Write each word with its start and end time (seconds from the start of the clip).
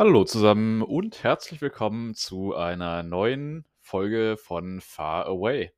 Hallo 0.00 0.22
zusammen 0.22 0.82
und 0.82 1.24
herzlich 1.24 1.60
willkommen 1.60 2.14
zu 2.14 2.54
einer 2.54 3.02
neuen 3.02 3.64
Folge 3.80 4.36
von 4.36 4.80
Far 4.80 5.26
Away. 5.26 5.72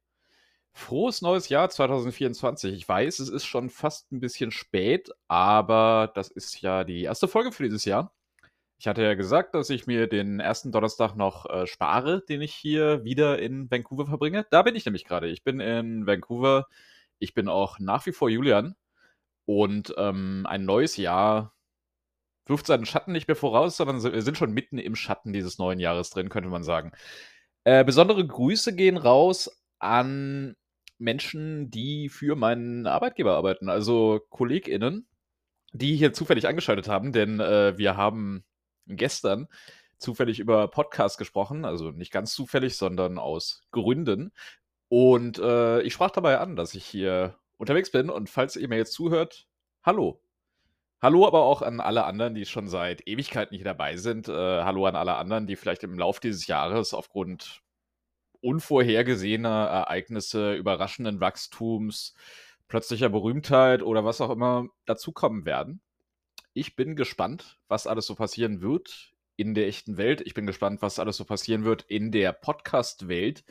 Frohes 0.74 1.22
neues 1.22 1.48
Jahr 1.48 1.71
2024. 1.71 2.75
Ich 2.75 2.87
weiß, 2.87 3.19
es 3.21 3.30
ist 3.30 3.46
schon 3.46 3.71
fast 3.71 4.12
ein 4.12 4.21
bisschen 4.21 4.51
spät, 4.51 5.09
aber 5.27 6.12
das 6.14 6.29
ist 6.29 6.61
ja 6.61 6.85
die 6.85 7.04
erste 7.04 7.29
Folge 7.29 7.51
für 7.51 7.62
dieses 7.62 7.87
Jahr. 7.87 8.14
Ich 8.79 8.87
hatte 8.87 9.03
ja 9.03 9.14
gesagt, 9.14 9.54
dass 9.54 9.71
ich 9.71 9.87
mir 9.87 10.06
den 10.06 10.38
ersten 10.38 10.71
Donnerstag 10.71 11.16
noch 11.16 11.48
äh, 11.48 11.66
spare, 11.66 12.22
den 12.28 12.42
ich 12.42 12.54
hier 12.54 13.02
wieder 13.04 13.38
in 13.38 13.71
Vancouver 13.71 14.04
verbringe. 14.04 14.46
Da 14.50 14.60
bin 14.60 14.76
ich 14.76 14.84
nämlich 14.84 15.06
gerade. 15.06 15.28
Ich 15.28 15.44
bin 15.44 15.60
in 15.60 16.06
Vancouver. 16.06 16.66
Ich 17.20 17.32
bin 17.32 17.48
auch 17.48 17.78
nach 17.78 18.05
wie 18.05 18.12
vor 18.12 18.28
Julian. 18.28 18.77
Und 19.46 19.95
ähm, 19.96 20.45
ein 20.46 20.66
neues 20.66 20.98
Jahr 20.98 21.55
wirft 22.51 22.66
seinen 22.66 22.84
Schatten 22.84 23.12
nicht 23.12 23.28
mehr 23.28 23.37
voraus, 23.37 23.78
sondern 23.78 24.02
wir 24.02 24.23
sind 24.23 24.37
schon 24.37 24.52
mitten 24.52 24.78
im 24.78 24.97
Schatten 24.97 25.33
dieses 25.33 25.59
neuen 25.59 25.80
Jahres 25.80 26.11
drin, 26.11 26.29
könnte 26.29 26.51
man 26.51 26.65
sagen. 26.65 26.92
Äh, 27.65 27.84
besondere 27.84 28.27
Grüße 28.27 28.75
gehen 28.75 28.98
raus 28.98 29.51
an 29.79 30.56
Menschen, 30.98 31.70
die 31.70 32.11
für 32.11 32.37
meinen 32.37 32.87
Arbeitgeber 32.87 33.37
arbeiten, 33.37 33.70
also 33.70 34.20
KollegInnen, 34.28 35.06
die 35.73 35.97
hier 35.97 36.12
zufällig 36.12 36.47
angeschaltet 36.47 36.89
haben, 36.89 37.12
denn 37.12 37.41
äh, 37.41 37.78
wir 37.78 37.97
haben 37.97 38.45
gestern 38.87 39.48
zufällig 39.98 40.41
über 40.41 40.69
Podcast 40.69 41.19
gesprochen, 41.19 41.64
also 41.64 41.91
nicht 41.91 42.12
ganz 42.12 42.34
zufällig, 42.34 42.77
sondern 42.77 43.19
aus 43.19 43.62
Gründen. 43.70 44.33
Und 44.89 45.39
äh, 45.39 45.83
ich 45.83 45.92
sprach 45.92 46.11
dabei 46.11 46.39
an, 46.39 46.56
dass 46.56 46.75
ich 46.75 46.84
hier 46.84 47.39
unterwegs 47.59 47.91
bin 47.91 48.11
und 48.11 48.28
falls 48.28 48.56
ihr 48.56 48.69
mir 48.69 48.78
jetzt 48.78 48.92
zuhört, 48.92 49.47
hallo, 49.83 50.23
Hallo 51.03 51.27
aber 51.27 51.45
auch 51.45 51.63
an 51.63 51.81
alle 51.81 52.05
anderen, 52.05 52.35
die 52.35 52.45
schon 52.45 52.69
seit 52.69 53.07
Ewigkeiten 53.09 53.57
hier 53.57 53.65
dabei 53.65 53.97
sind. 53.97 54.29
Äh, 54.29 54.33
hallo 54.33 54.85
an 54.85 54.97
alle 54.97 55.15
anderen, 55.17 55.47
die 55.47 55.57
vielleicht 55.57 55.83
im 55.83 55.99
Laufe 55.99 56.21
dieses 56.21 56.47
Jahres 56.47 56.92
aufgrund 56.92 57.62
unvorhergesehener 58.42 59.67
Ereignisse, 59.67 60.55
überraschenden 60.55 61.19
Wachstums, 61.20 62.15
plötzlicher 62.69 63.09
Berühmtheit 63.09 63.83
oder 63.83 64.05
was 64.05 64.20
auch 64.20 64.29
immer 64.29 64.67
dazukommen 64.84 65.47
werden. 65.47 65.81
Ich 66.53 66.77
bin 66.77 66.97
gespannt, 66.97 67.59
was 67.67 67.87
alles 67.87 68.05
so 68.07 68.14
passieren 68.14 68.61
wird 68.61 69.14
in 69.37 69.55
der 69.55 69.69
echten 69.69 69.97
Welt. 69.97 70.20
Ich 70.27 70.35
bin 70.35 70.47
gespannt, 70.47 70.83
was 70.83 70.98
alles 70.98 71.17
so 71.17 71.25
passieren 71.25 71.64
wird 71.64 71.83
in 71.83 72.12
der 72.12 72.33
Podcast-Welt 72.35 73.45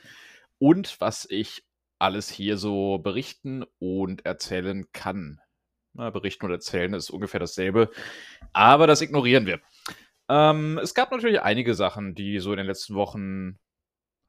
und 0.60 1.02
was 1.02 1.26
ich 1.28 1.64
alles 1.98 2.30
hier 2.30 2.58
so 2.58 3.00
berichten 3.00 3.66
und 3.80 4.24
erzählen 4.24 4.86
kann. 4.94 5.42
Na, 6.00 6.12
berichten 6.12 6.46
und 6.46 6.52
erzählen 6.52 6.94
ist 6.94 7.10
ungefähr 7.10 7.42
dasselbe. 7.42 7.90
Aber 8.54 8.88
das 8.88 9.02
ignorieren 9.02 9.46
wir. 9.46 9.60
Ähm, 10.30 10.80
es 10.82 10.94
gab 10.94 11.12
natürlich 11.12 11.42
einige 11.42 11.76
Sachen, 11.76 12.16
die 12.16 12.40
so 12.40 12.52
in 12.52 12.58
den 12.58 12.68
letzten 12.68 12.96
Wochen 12.96 13.60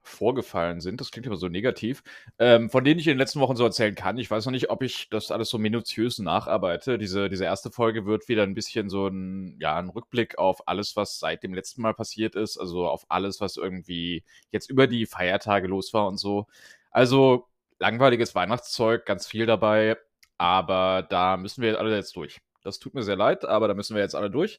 vorgefallen 0.03 0.81
sind. 0.81 1.01
Das 1.01 1.13
klingt 1.13 1.29
immer 1.29 1.37
so 1.37 1.49
negativ. 1.49 2.03
Ähm, 2.41 2.71
von 2.71 2.83
denen 2.83 2.99
ich 2.99 3.07
in 3.07 3.13
den 3.13 3.19
letzten 3.19 3.39
Wochen 3.39 3.55
so 3.55 3.63
erzählen 3.63 3.95
kann. 3.95 4.19
Ich 4.19 4.29
weiß 4.29 4.47
noch 4.47 4.51
nicht, 4.51 4.71
ob 4.71 4.83
ich 4.83 5.11
das 5.11 5.31
alles 5.31 5.49
so 5.49 5.59
minutiös 5.59 6.19
nacharbeite. 6.19 6.99
Diese, 6.99 7.29
diese 7.29 7.45
erste 7.45 7.71
Folge 7.71 8.05
wird 8.05 8.29
wieder 8.29 8.43
ein 8.43 8.55
bisschen 8.55 8.91
so 8.91 9.07
ein, 9.07 9.57
ja, 9.61 9.77
ein 9.79 9.91
Rückblick 9.91 10.39
auf 10.39 10.67
alles, 10.67 10.97
was 10.97 11.21
seit 11.21 11.45
dem 11.45 11.55
letzten 11.55 11.83
Mal 11.83 11.95
passiert 11.95 12.35
ist. 12.35 12.59
Also 12.59 12.89
auf 12.89 13.07
alles, 13.11 13.41
was 13.41 13.57
irgendwie 13.57 14.25
jetzt 14.51 14.69
über 14.71 14.89
die 14.89 15.07
Feiertage 15.07 15.69
los 15.69 15.95
war 15.95 16.09
und 16.09 16.19
so. 16.19 16.49
Also 16.91 17.47
langweiliges 17.79 18.35
Weihnachtszeug, 18.35 19.07
ganz 19.07 19.29
viel 19.29 19.47
dabei. 19.47 19.97
Aber 20.41 21.03
da 21.03 21.37
müssen 21.37 21.61
wir 21.63 21.79
alle 21.79 21.95
jetzt 21.95 22.17
durch. 22.17 22.41
Das 22.63 22.79
tut 22.79 22.95
mir 22.95 23.03
sehr 23.03 23.17
leid, 23.17 23.45
aber 23.45 23.69
da 23.69 23.75
müssen 23.75 23.95
wir 23.95 24.03
jetzt 24.03 24.15
alle 24.15 24.31
durch. 24.31 24.59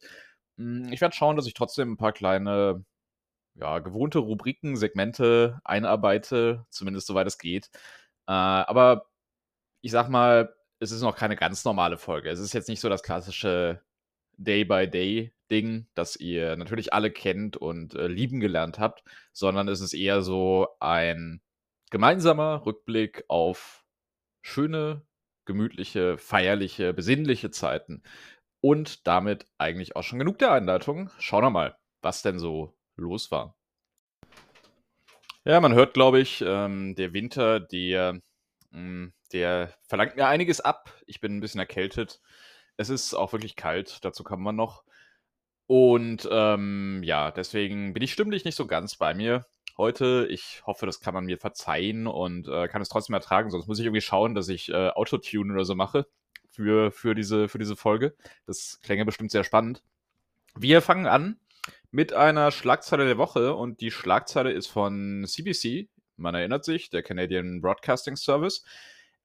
Hm, 0.57 0.93
ich 0.93 1.01
werde 1.01 1.15
schauen, 1.15 1.35
dass 1.35 1.47
ich 1.47 1.55
trotzdem 1.55 1.93
ein 1.93 1.97
paar 1.97 2.11
kleine, 2.13 2.85
ja, 3.55 3.79
gewohnte 3.79 4.19
Rubriken, 4.19 4.75
Segmente 4.77 5.59
einarbeite, 5.63 6.67
zumindest 6.69 7.07
soweit 7.07 7.25
es 7.25 7.39
geht. 7.39 7.71
Äh, 8.27 8.31
aber 8.33 9.07
ich 9.81 9.91
sag 9.91 10.09
mal, 10.09 10.55
es 10.79 10.91
ist 10.91 11.01
noch 11.01 11.15
keine 11.15 11.35
ganz 11.35 11.65
normale 11.65 11.97
Folge. 11.97 12.29
Es 12.29 12.39
ist 12.39 12.53
jetzt 12.53 12.69
nicht 12.69 12.81
so 12.81 12.89
das 12.89 13.01
klassische 13.01 13.81
Day-by-Day-Ding, 14.37 15.87
das 15.95 16.15
ihr 16.15 16.57
natürlich 16.57 16.93
alle 16.93 17.11
kennt 17.11 17.57
und 17.57 17.95
äh, 17.95 18.07
lieben 18.07 18.39
gelernt 18.39 18.77
habt, 18.79 19.03
sondern 19.33 19.67
es 19.67 19.81
ist 19.81 19.93
eher 19.93 20.21
so 20.21 20.67
ein 20.79 21.41
gemeinsamer 21.89 22.65
Rückblick 22.67 23.25
auf 23.29 23.83
schöne 24.43 25.05
gemütliche, 25.51 26.17
feierliche, 26.17 26.93
besinnliche 26.93 27.51
Zeiten. 27.51 28.01
Und 28.61 29.07
damit 29.07 29.47
eigentlich 29.57 29.95
auch 29.95 30.03
schon 30.03 30.19
genug 30.19 30.39
der 30.39 30.51
Einleitung. 30.51 31.09
Schauen 31.19 31.43
wir 31.43 31.49
mal, 31.49 31.77
was 32.01 32.21
denn 32.21 32.39
so 32.39 32.73
los 32.95 33.31
war. 33.31 33.55
Ja, 35.43 35.59
man 35.59 35.73
hört, 35.73 35.93
glaube 35.95 36.19
ich, 36.19 36.43
ähm, 36.45 36.93
der 36.95 37.13
Winter, 37.13 37.59
der, 37.59 38.13
mh, 38.13 38.21
hm, 38.71 39.13
der 39.33 39.73
verlangt 39.87 40.15
mir 40.15 40.27
einiges 40.27 40.61
ab. 40.61 40.93
Ich 41.07 41.19
bin 41.19 41.37
ein 41.37 41.41
bisschen 41.41 41.59
erkältet. 41.59 42.21
Es 42.77 42.89
ist 42.89 43.13
auch 43.13 43.33
wirklich 43.33 43.55
kalt, 43.55 44.05
dazu 44.05 44.23
kann 44.23 44.41
man 44.41 44.55
noch. 44.55 44.83
Und 45.67 46.27
ähm, 46.31 47.01
ja, 47.03 47.31
deswegen 47.31 47.93
bin 47.93 48.03
ich 48.03 48.13
stimmlich 48.13 48.45
nicht 48.45 48.55
so 48.55 48.67
ganz 48.67 48.95
bei 48.95 49.13
mir 49.13 49.45
heute. 49.77 50.27
Ich 50.29 50.63
hoffe, 50.65 50.85
das 50.85 50.99
kann 50.99 51.13
man 51.13 51.25
mir 51.25 51.37
verzeihen 51.37 52.07
und 52.07 52.47
äh, 52.47 52.67
kann 52.67 52.81
es 52.81 52.89
trotzdem 52.89 53.13
ertragen. 53.13 53.51
Sonst 53.51 53.67
muss 53.67 53.79
ich 53.79 53.85
irgendwie 53.85 54.01
schauen, 54.01 54.35
dass 54.35 54.49
ich 54.49 54.69
äh, 54.69 54.89
Autotune 54.89 55.53
oder 55.53 55.65
so 55.65 55.75
mache 55.75 56.07
für, 56.49 56.91
für, 56.91 57.15
diese, 57.15 57.47
für 57.47 57.59
diese 57.59 57.75
Folge. 57.75 58.15
Das 58.45 58.79
klänge 58.81 59.05
bestimmt 59.05 59.31
sehr 59.31 59.43
spannend. 59.43 59.83
Wir 60.55 60.81
fangen 60.81 61.07
an 61.07 61.39
mit 61.91 62.13
einer 62.13 62.51
Schlagzeile 62.51 63.05
der 63.05 63.17
Woche 63.17 63.55
und 63.55 63.81
die 63.81 63.91
Schlagzeile 63.91 64.51
ist 64.51 64.67
von 64.67 65.25
CBC. 65.27 65.89
Man 66.17 66.35
erinnert 66.35 66.65
sich, 66.65 66.89
der 66.89 67.03
Canadian 67.03 67.61
Broadcasting 67.61 68.15
Service. 68.15 68.63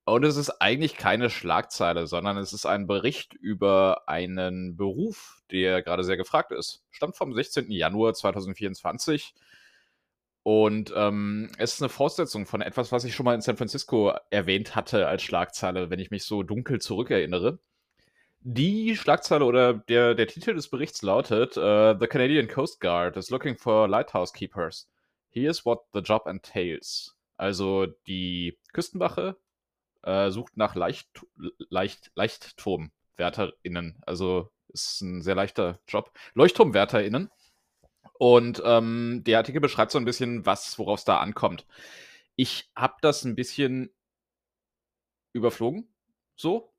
Und 0.08 0.24
es 0.24 0.36
ist 0.36 0.50
eigentlich 0.62 0.96
keine 0.96 1.30
Schlagzeile, 1.30 2.06
sondern 2.06 2.36
es 2.36 2.52
ist 2.52 2.64
ein 2.64 2.86
Bericht 2.86 3.34
über 3.34 4.08
einen 4.08 4.76
Beruf, 4.76 5.42
der 5.50 5.82
gerade 5.82 6.04
sehr 6.04 6.16
gefragt 6.16 6.52
ist. 6.52 6.84
Stammt 6.90 7.16
vom 7.16 7.34
16. 7.34 7.72
Januar 7.72 8.14
2024 8.14 9.34
und 10.46 10.92
ähm, 10.94 11.50
es 11.58 11.74
ist 11.74 11.82
eine 11.82 11.88
Fortsetzung 11.88 12.46
von 12.46 12.60
etwas, 12.60 12.92
was 12.92 13.02
ich 13.02 13.16
schon 13.16 13.24
mal 13.24 13.34
in 13.34 13.40
San 13.40 13.56
Francisco 13.56 14.14
erwähnt 14.30 14.76
hatte 14.76 15.08
als 15.08 15.24
Schlagzeile, 15.24 15.90
wenn 15.90 15.98
ich 15.98 16.12
mich 16.12 16.22
so 16.22 16.44
dunkel 16.44 16.80
zurückerinnere. 16.80 17.58
Die 18.42 18.94
Schlagzeile 18.94 19.44
oder 19.44 19.74
der, 19.74 20.14
der 20.14 20.28
Titel 20.28 20.54
des 20.54 20.70
Berichts 20.70 21.02
lautet: 21.02 21.56
uh, 21.56 21.96
The 21.98 22.06
Canadian 22.06 22.46
Coast 22.46 22.80
Guard 22.80 23.16
is 23.16 23.30
looking 23.30 23.56
for 23.56 23.88
lighthouse 23.88 24.32
keepers. 24.32 24.88
Here's 25.30 25.66
what 25.66 25.80
the 25.92 25.98
job 25.98 26.28
entails. 26.28 27.16
Also 27.36 27.86
die 28.06 28.56
Küstenwache 28.72 29.36
äh, 30.04 30.30
sucht 30.30 30.56
nach 30.56 30.76
Leicht, 30.76 31.08
Leicht, 31.70 32.12
Leichtturmwärterinnen. 32.14 34.00
Also 34.06 34.52
ist 34.68 35.00
ein 35.00 35.22
sehr 35.22 35.34
leichter 35.34 35.80
Job. 35.88 36.12
Leuchtturmwärterinnen. 36.34 37.30
Und 38.18 38.62
ähm, 38.64 39.22
der 39.24 39.38
Artikel 39.38 39.60
beschreibt 39.60 39.92
so 39.92 39.98
ein 39.98 40.04
bisschen, 40.04 40.46
was, 40.46 40.78
worauf 40.78 41.00
es 41.00 41.04
da 41.04 41.18
ankommt. 41.18 41.66
Ich 42.36 42.70
habe 42.74 42.94
das 43.00 43.24
ein 43.24 43.36
bisschen 43.36 43.90
überflogen, 45.32 45.88
so. 46.36 46.72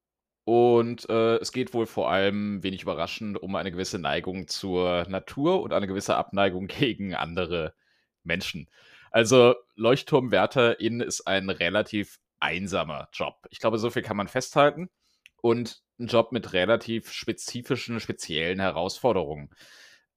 Und 0.43 1.09
äh, 1.09 1.35
es 1.37 1.51
geht 1.51 1.73
wohl 1.73 1.85
vor 1.85 2.09
allem, 2.09 2.63
wenig 2.63 2.81
überraschend, 2.83 3.41
um 3.41 3.55
eine 3.55 3.71
gewisse 3.71 3.99
Neigung 3.99 4.47
zur 4.47 5.05
Natur 5.09 5.61
und 5.61 5.73
eine 5.73 5.87
gewisse 5.87 6.15
Abneigung 6.15 6.67
gegen 6.67 7.15
andere 7.15 7.73
Menschen. 8.23 8.69
Also 9.11 9.55
Leuchtturmwärterin 9.75 11.01
ist 11.01 11.27
ein 11.27 11.49
relativ 11.49 12.19
einsamer 12.39 13.09
Job. 13.13 13.35
Ich 13.49 13.59
glaube, 13.59 13.77
so 13.77 13.89
viel 13.89 14.03
kann 14.03 14.17
man 14.17 14.27
festhalten. 14.27 14.89
Und 15.41 15.81
ein 15.99 16.07
Job 16.07 16.31
mit 16.31 16.53
relativ 16.53 17.11
spezifischen, 17.11 17.99
speziellen 17.99 18.59
Herausforderungen. 18.59 19.49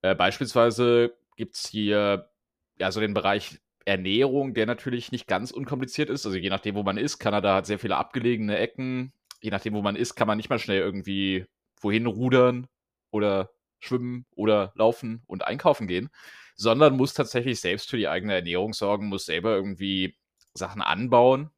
Äh, 0.02 0.14
beispielsweise 0.14 1.14
gibt 1.36 1.56
es 1.56 1.68
hier 1.68 2.30
ja 2.78 2.92
so 2.92 3.00
den 3.00 3.14
Bereich 3.14 3.60
Ernährung, 3.84 4.54
der 4.54 4.66
natürlich 4.66 5.10
nicht 5.12 5.26
ganz 5.26 5.50
unkompliziert 5.50 6.10
ist. 6.10 6.26
Also 6.26 6.36
je 6.38 6.50
nachdem, 6.50 6.74
wo 6.74 6.82
man 6.82 6.98
ist. 6.98 7.18
Kanada 7.18 7.54
hat 7.56 7.66
sehr 7.66 7.78
viele 7.78 7.96
abgelegene 7.96 8.58
Ecken. 8.58 9.12
Je 9.40 9.50
nachdem, 9.50 9.74
wo 9.74 9.82
man 9.82 9.96
ist, 9.96 10.14
kann 10.14 10.26
man 10.26 10.36
nicht 10.36 10.50
mal 10.50 10.58
schnell 10.58 10.80
irgendwie 10.80 11.46
wohin 11.80 12.06
rudern 12.06 12.66
oder 13.10 13.50
schwimmen 13.78 14.26
oder 14.34 14.72
laufen 14.76 15.22
und 15.26 15.46
einkaufen 15.46 15.86
gehen, 15.86 16.10
sondern 16.54 16.96
muss 16.96 17.14
tatsächlich 17.14 17.60
selbst 17.60 17.88
für 17.88 17.96
die 17.96 18.08
eigene 18.08 18.34
Ernährung 18.34 18.74
sorgen, 18.74 19.06
muss 19.06 19.24
selber 19.24 19.54
irgendwie 19.54 20.16
Sachen 20.52 20.82
anbauen 20.82 21.50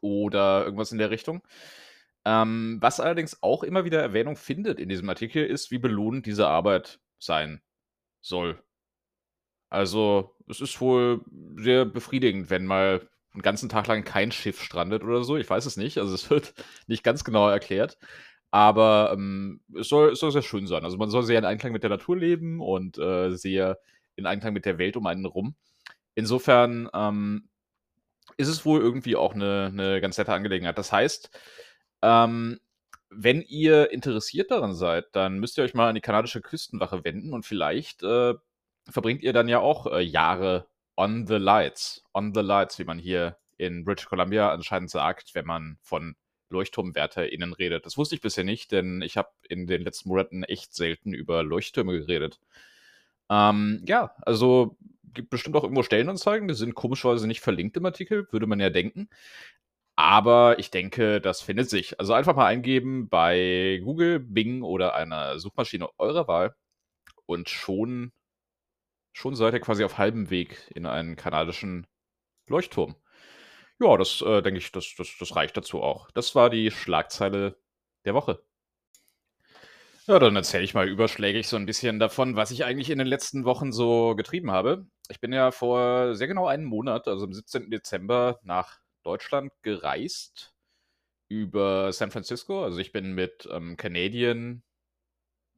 oder 0.00 0.64
irgendwas 0.64 0.92
in 0.92 0.98
der 0.98 1.10
Richtung. 1.10 1.42
Ähm, 2.24 2.78
was 2.80 2.98
allerdings 2.98 3.42
auch 3.42 3.62
immer 3.62 3.84
wieder 3.84 4.02
Erwähnung 4.02 4.36
findet 4.36 4.80
in 4.80 4.88
diesem 4.88 5.08
Artikel, 5.08 5.44
ist, 5.44 5.70
wie 5.70 5.78
belohnend 5.78 6.26
diese 6.26 6.48
Arbeit 6.48 6.98
sein 7.18 7.62
soll. 8.20 8.62
Also, 9.70 10.34
es 10.48 10.60
ist 10.60 10.80
wohl 10.80 11.24
sehr 11.56 11.84
befriedigend, 11.84 12.50
wenn 12.50 12.66
mal 12.66 13.08
einen 13.32 13.42
ganzen 13.42 13.68
Tag 13.68 13.86
lang 13.86 14.04
kein 14.04 14.32
Schiff 14.32 14.62
strandet 14.62 15.02
oder 15.04 15.22
so. 15.24 15.36
Ich 15.36 15.48
weiß 15.48 15.66
es 15.66 15.76
nicht. 15.76 15.98
Also, 15.98 16.14
es 16.14 16.30
wird 16.30 16.54
nicht 16.86 17.04
ganz 17.04 17.24
genau 17.24 17.48
erklärt. 17.48 17.98
Aber 18.50 19.10
ähm, 19.12 19.60
es, 19.78 19.88
soll, 19.88 20.12
es 20.12 20.20
soll 20.20 20.32
sehr 20.32 20.42
schön 20.42 20.66
sein. 20.66 20.84
Also 20.84 20.96
man 20.96 21.10
soll 21.10 21.22
sehr 21.22 21.38
in 21.38 21.44
Einklang 21.44 21.72
mit 21.72 21.82
der 21.82 21.90
Natur 21.90 22.16
leben 22.16 22.60
und 22.60 22.98
äh, 22.98 23.30
sehr 23.36 23.78
in 24.16 24.26
Einklang 24.26 24.54
mit 24.54 24.64
der 24.64 24.78
Welt 24.78 24.96
um 24.96 25.06
einen 25.06 25.26
rum. 25.26 25.54
Insofern 26.14 26.88
ähm, 26.94 27.48
ist 28.36 28.48
es 28.48 28.64
wohl 28.64 28.80
irgendwie 28.80 29.16
auch 29.16 29.34
eine, 29.34 29.66
eine 29.72 30.00
ganz 30.00 30.16
nette 30.18 30.32
Angelegenheit. 30.32 30.78
Das 30.78 30.92
heißt, 30.92 31.30
ähm, 32.02 32.58
wenn 33.10 33.42
ihr 33.42 33.90
interessiert 33.90 34.50
daran 34.50 34.74
seid, 34.74 35.06
dann 35.12 35.38
müsst 35.38 35.58
ihr 35.58 35.64
euch 35.64 35.74
mal 35.74 35.88
an 35.88 35.94
die 35.94 36.00
kanadische 36.00 36.40
Küstenwache 36.40 37.04
wenden 37.04 37.32
und 37.32 37.46
vielleicht 37.46 38.02
äh, 38.02 38.34
verbringt 38.88 39.22
ihr 39.22 39.32
dann 39.32 39.48
ja 39.48 39.60
auch 39.60 39.86
äh, 39.86 40.00
Jahre 40.00 40.68
on 40.96 41.26
the 41.26 41.36
lights. 41.36 42.04
On 42.12 42.34
the 42.34 42.40
lights, 42.40 42.78
wie 42.78 42.84
man 42.84 42.98
hier 42.98 43.38
in 43.56 43.84
British 43.84 44.06
Columbia 44.06 44.52
anscheinend 44.52 44.90
sagt, 44.90 45.34
wenn 45.34 45.46
man 45.46 45.78
von 45.82 46.16
LeuchtturmwärterInnen 46.50 47.52
redet. 47.52 47.86
Das 47.86 47.98
wusste 47.98 48.14
ich 48.14 48.20
bisher 48.20 48.44
nicht, 48.44 48.72
denn 48.72 49.02
ich 49.02 49.16
habe 49.16 49.28
in 49.48 49.66
den 49.66 49.82
letzten 49.82 50.08
Monaten 50.08 50.44
echt 50.44 50.74
selten 50.74 51.12
über 51.12 51.42
Leuchttürme 51.42 51.98
geredet. 51.98 52.40
Ähm, 53.30 53.82
ja, 53.86 54.14
also 54.22 54.76
gibt 55.14 55.30
bestimmt 55.30 55.56
auch 55.56 55.64
irgendwo 55.64 55.82
Stellenanzeigen, 55.82 56.48
die 56.48 56.54
sind 56.54 56.74
komischerweise 56.74 57.26
nicht 57.26 57.40
verlinkt 57.40 57.76
im 57.76 57.86
Artikel, 57.86 58.26
würde 58.30 58.46
man 58.46 58.60
ja 58.60 58.70
denken. 58.70 59.08
Aber 59.98 60.60
ich 60.60 60.70
denke, 60.70 61.20
das 61.20 61.40
findet 61.40 61.68
sich. 61.68 61.98
Also 61.98 62.12
einfach 62.12 62.36
mal 62.36 62.46
eingeben 62.46 63.08
bei 63.08 63.80
Google, 63.82 64.20
Bing 64.20 64.62
oder 64.62 64.94
einer 64.94 65.40
Suchmaschine 65.40 65.88
eurer 65.98 66.28
Wahl 66.28 66.54
und 67.26 67.48
schon, 67.48 68.12
schon 69.12 69.34
seid 69.34 69.54
ihr 69.54 69.60
quasi 69.60 69.82
auf 69.82 69.98
halbem 69.98 70.30
Weg 70.30 70.70
in 70.72 70.86
einen 70.86 71.16
kanadischen 71.16 71.88
Leuchtturm. 72.46 72.94
Ja, 73.80 73.96
das 73.96 74.22
äh, 74.22 74.40
denke 74.40 74.58
ich, 74.58 74.70
das, 74.70 74.94
das, 74.96 75.16
das 75.18 75.34
reicht 75.34 75.56
dazu 75.56 75.82
auch. 75.82 76.12
Das 76.12 76.36
war 76.36 76.48
die 76.48 76.70
Schlagzeile 76.70 77.58
der 78.04 78.14
Woche. 78.14 78.40
Ja, 80.06 80.20
dann 80.20 80.36
erzähle 80.36 80.62
ich 80.62 80.74
mal 80.74 80.88
überschlägig 80.88 81.48
so 81.48 81.56
ein 81.56 81.66
bisschen 81.66 81.98
davon, 81.98 82.36
was 82.36 82.52
ich 82.52 82.64
eigentlich 82.64 82.90
in 82.90 82.98
den 82.98 83.08
letzten 83.08 83.44
Wochen 83.44 83.72
so 83.72 84.14
getrieben 84.14 84.52
habe. 84.52 84.86
Ich 85.10 85.18
bin 85.18 85.32
ja 85.32 85.50
vor 85.50 86.14
sehr 86.14 86.28
genau 86.28 86.46
einem 86.46 86.66
Monat, 86.66 87.08
also 87.08 87.24
am 87.24 87.32
17. 87.32 87.68
Dezember, 87.68 88.38
nach 88.44 88.78
Deutschland 89.08 89.52
gereist 89.62 90.52
über 91.28 91.90
San 91.94 92.10
Francisco. 92.10 92.62
Also 92.62 92.78
ich 92.78 92.92
bin 92.92 93.14
mit 93.14 93.48
ähm, 93.50 93.78
Canadian, 93.78 94.62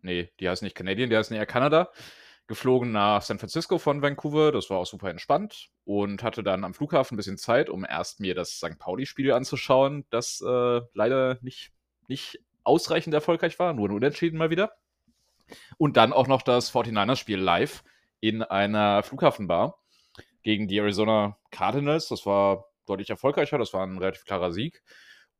nee, 0.02 0.30
die 0.38 0.48
heißen 0.48 0.64
nicht 0.64 0.76
Canadian, 0.76 1.10
die 1.10 1.16
heißen 1.16 1.34
eher 1.34 1.46
Kanada, 1.46 1.90
geflogen 2.46 2.92
nach 2.92 3.22
San 3.22 3.40
Francisco 3.40 3.78
von 3.78 4.02
Vancouver. 4.02 4.52
Das 4.52 4.70
war 4.70 4.78
auch 4.78 4.86
super 4.86 5.10
entspannt 5.10 5.70
und 5.84 6.22
hatte 6.22 6.44
dann 6.44 6.62
am 6.62 6.74
Flughafen 6.74 7.14
ein 7.14 7.16
bisschen 7.16 7.38
Zeit, 7.38 7.68
um 7.68 7.84
erst 7.84 8.20
mir 8.20 8.36
das 8.36 8.58
St. 8.58 8.78
Pauli-Spiel 8.78 9.32
anzuschauen, 9.32 10.06
das 10.10 10.40
äh, 10.46 10.80
leider 10.94 11.38
nicht, 11.42 11.72
nicht 12.06 12.38
ausreichend 12.62 13.14
erfolgreich 13.14 13.58
war, 13.58 13.72
nur 13.72 13.88
ein 13.88 13.96
Unentschieden 13.96 14.38
mal 14.38 14.50
wieder. 14.50 14.76
Und 15.76 15.96
dann 15.96 16.12
auch 16.12 16.28
noch 16.28 16.42
das 16.42 16.72
49ers-Spiel 16.72 17.38
live 17.38 17.82
in 18.20 18.44
einer 18.44 19.02
Flughafenbar 19.02 19.80
gegen 20.44 20.68
die 20.68 20.78
Arizona 20.78 21.36
Cardinals. 21.50 22.06
Das 22.06 22.26
war 22.26 22.69
deutlich 22.86 23.10
erfolgreicher, 23.10 23.58
das 23.58 23.72
war 23.72 23.86
ein 23.86 23.98
relativ 23.98 24.24
klarer 24.24 24.52
Sieg. 24.52 24.82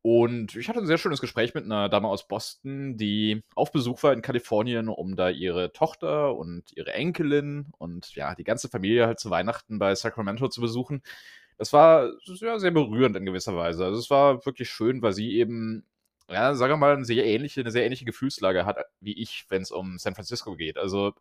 Und 0.03 0.57
ich 0.57 0.69
hatte 0.69 0.79
ein 0.79 0.87
sehr 0.87 0.97
schönes 0.97 1.21
Gespräch 1.21 1.53
mit 1.53 1.67
einer 1.67 1.91
Dame 1.91 2.09
aus 2.09 2.27
Boston, 2.27 2.97
die 2.97 3.43
auf 3.55 3.71
Besuch 3.71 4.03
war 4.03 4.15
in 4.15 4.23
Kalifornien, 4.23 4.89
um 4.89 5.15
da 5.15 5.29
ihre 5.29 5.73
Tochter 5.73 6.35
und 6.37 6.73
ihre 6.75 6.95
Enkelin 6.95 7.67
und 7.77 8.15
ja, 8.15 8.35
die 8.35 8.45
ganze 8.45 8.71
Familie 8.71 9.07
halt 9.07 9.21
zu 9.21 9.29
Weihnachten 9.29 9.79
bei 9.79 9.95
Sacramento 9.95 10.49
zu 10.49 10.63
besuchen. 10.63 11.03
Das 11.59 11.75
war 11.75 12.11
ja, 12.25 12.59
sehr 12.59 12.71
berührend 12.71 13.17
in 13.17 13.27
gewisser 13.27 13.55
Weise. 13.55 13.85
Also 13.85 13.99
es 13.99 14.09
war 14.09 14.47
wirklich 14.47 14.71
schön, 14.71 15.03
weil 15.03 15.13
sie 15.13 15.33
eben, 15.37 15.85
ja, 16.31 16.55
sagen 16.55 16.73
wir 16.73 16.77
mal, 16.79 16.95
eine 16.95 17.05
sehr 17.05 17.27
ähnliche, 17.27 17.61
eine 17.61 17.71
sehr 17.71 17.85
ähnliche 17.85 18.07
Gefühlslage 18.07 18.65
hat 18.65 18.79
wie 19.01 19.21
ich, 19.21 19.45
wenn 19.51 19.61
es 19.61 19.71
um 19.71 19.99
San 19.99 20.15
Francisco 20.15 20.57
geht. 20.57 20.79
Also 20.79 21.13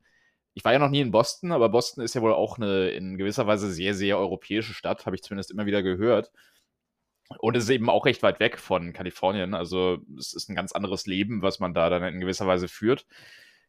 ich 0.54 0.64
war 0.66 0.74
ja 0.74 0.80
noch 0.80 0.90
nie 0.90 1.02
in 1.02 1.12
Boston, 1.12 1.52
aber 1.52 1.70
Boston 1.70 2.04
ist 2.04 2.16
ja 2.16 2.22
wohl 2.22 2.34
auch 2.34 2.58
eine 2.58 2.90
in 2.90 3.18
gewisser 3.18 3.48
Weise 3.48 3.72
sehr, 3.72 3.94
sehr 3.94 4.18
europäische 4.18 4.74
Stadt, 4.74 5.06
habe 5.06 5.16
ich 5.16 5.24
zumindest 5.24 5.52
immer 5.52 5.66
wieder 5.66 5.84
gehört. 5.84 6.32
Und 7.38 7.56
es 7.56 7.66
ist 7.66 7.70
eben 7.70 7.90
auch 7.90 8.06
recht 8.06 8.24
weit 8.24 8.40
weg 8.40 8.58
von 8.58 8.92
Kalifornien. 8.92 9.54
Also 9.54 10.00
es 10.18 10.34
ist 10.34 10.50
ein 10.50 10.56
ganz 10.56 10.72
anderes 10.72 11.06
Leben, 11.06 11.42
was 11.44 11.60
man 11.60 11.74
da 11.74 11.90
dann 11.90 12.04
in 12.04 12.20
gewisser 12.20 12.48
Weise 12.48 12.68
führt. 12.68 13.06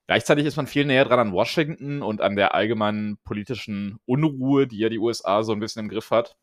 Gleichzeitig 0.06 0.46
ist 0.46 0.56
man 0.56 0.66
viel 0.66 0.86
näher 0.86 1.04
dran 1.04 1.20
an 1.20 1.32
Washington 1.32 2.02
und 2.02 2.20
an 2.20 2.36
der 2.36 2.54
allgemeinen 2.54 3.18
politischen 3.18 4.00
Unruhe, 4.06 4.66
die 4.66 4.78
ja 4.78 4.88
die 4.88 4.98
USA 4.98 5.42
so 5.42 5.52
ein 5.52 5.60
bisschen 5.60 5.84
im 5.84 5.88
Griff 5.88 6.10
hat. 6.10 6.36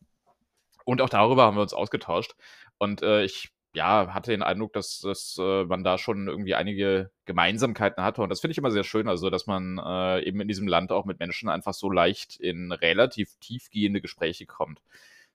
Und 0.84 1.02
auch 1.02 1.10
darüber 1.10 1.42
haben 1.42 1.56
wir 1.56 1.62
uns 1.62 1.74
ausgetauscht. 1.74 2.34
Und 2.78 3.02
äh, 3.02 3.24
ich 3.24 3.50
ja, 3.78 4.12
hatte 4.12 4.30
den 4.30 4.42
Eindruck, 4.42 4.72
dass, 4.74 5.00
dass 5.00 5.36
äh, 5.40 5.64
man 5.64 5.84
da 5.84 5.98
schon 5.98 6.28
irgendwie 6.28 6.54
einige 6.54 7.10
Gemeinsamkeiten 7.24 8.04
hatte. 8.04 8.22
Und 8.22 8.28
das 8.28 8.40
finde 8.40 8.52
ich 8.52 8.58
immer 8.58 8.70
sehr 8.70 8.84
schön, 8.84 9.08
also 9.08 9.30
dass 9.30 9.46
man 9.46 9.78
äh, 9.78 10.22
eben 10.24 10.40
in 10.40 10.48
diesem 10.48 10.68
Land 10.68 10.92
auch 10.92 11.04
mit 11.06 11.18
Menschen 11.18 11.48
einfach 11.48 11.74
so 11.74 11.90
leicht 11.90 12.36
in 12.36 12.72
relativ 12.72 13.36
tiefgehende 13.40 14.00
Gespräche 14.00 14.46
kommt 14.46 14.80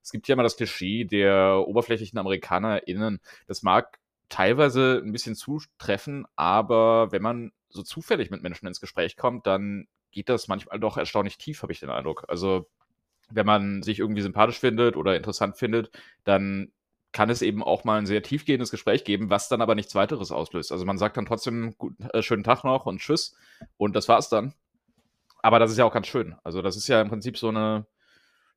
es 0.04 0.12
gibt 0.12 0.28
ja 0.28 0.34
immer 0.34 0.44
das 0.44 0.58
Klischee 0.58 1.06
der 1.06 1.64
oberflächlichen 1.66 2.20
AmerikanerInnen. 2.20 3.22
Das 3.48 3.64
mag 3.64 4.00
teilweise 4.30 5.02
ein 5.04 5.12
bisschen 5.12 5.36
zutreffen, 5.36 6.26
aber 6.36 7.12
wenn 7.12 7.22
man 7.22 7.52
so 7.70 7.84
zufällig 7.84 8.30
mit 8.30 8.44
Menschen 8.44 8.68
ins 8.68 8.82
Gespräch 8.82 9.16
kommt, 9.16 9.48
dann 9.48 9.88
geht 10.12 10.30
das 10.30 10.48
manchmal 10.48 10.80
doch 10.80 10.98
erstaunlich 10.98 11.38
tief, 11.38 11.64
habe 11.64 11.72
ich 11.72 11.80
den 11.80 11.90
Eindruck. 11.90 12.26
Also, 12.28 12.68
wenn 13.32 13.46
man 13.46 13.82
sich 13.82 14.00
irgendwie 14.00 14.22
sympathisch 14.22 14.60
findet 14.60 14.98
oder 14.98 15.16
interessant 15.16 15.58
findet, 15.58 15.90
dann 16.26 16.72
kann 17.14 17.30
es 17.30 17.42
eben 17.42 17.64
auch 17.64 17.84
mal 17.84 17.98
ein 18.00 18.06
sehr 18.06 18.24
tiefgehendes 18.24 18.72
Gespräch 18.72 19.06
geben, 19.06 19.30
was 19.30 19.48
dann 19.48 19.62
aber 19.62 19.76
nichts 19.76 19.96
weiteres 19.96 20.32
auslöst. 20.32 20.72
Also 20.72 20.84
man 20.86 20.98
sagt 20.98 21.16
dann 21.16 21.26
trotzdem 21.26 21.76
guten, 21.78 22.10
äh, 22.10 22.22
schönen 22.22 22.44
Tag 22.44 22.64
noch 22.64 22.86
und 22.86 23.00
tschüss 23.00 23.36
und 23.78 23.96
das 23.96 24.10
war's 24.10 24.30
dann. 24.30 24.54
Aber 25.42 25.60
das 25.60 25.72
ist 25.72 25.78
ja 25.78 25.86
auch 25.86 25.94
ganz 25.94 26.08
schön. 26.08 26.36
Also 26.44 26.62
das 26.62 26.76
ist 26.76 26.88
ja 26.88 27.02
im 27.02 27.10
Prinzip 27.10 27.38
so 27.38 27.50
eine, 27.50 27.86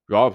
ja, 0.09 0.33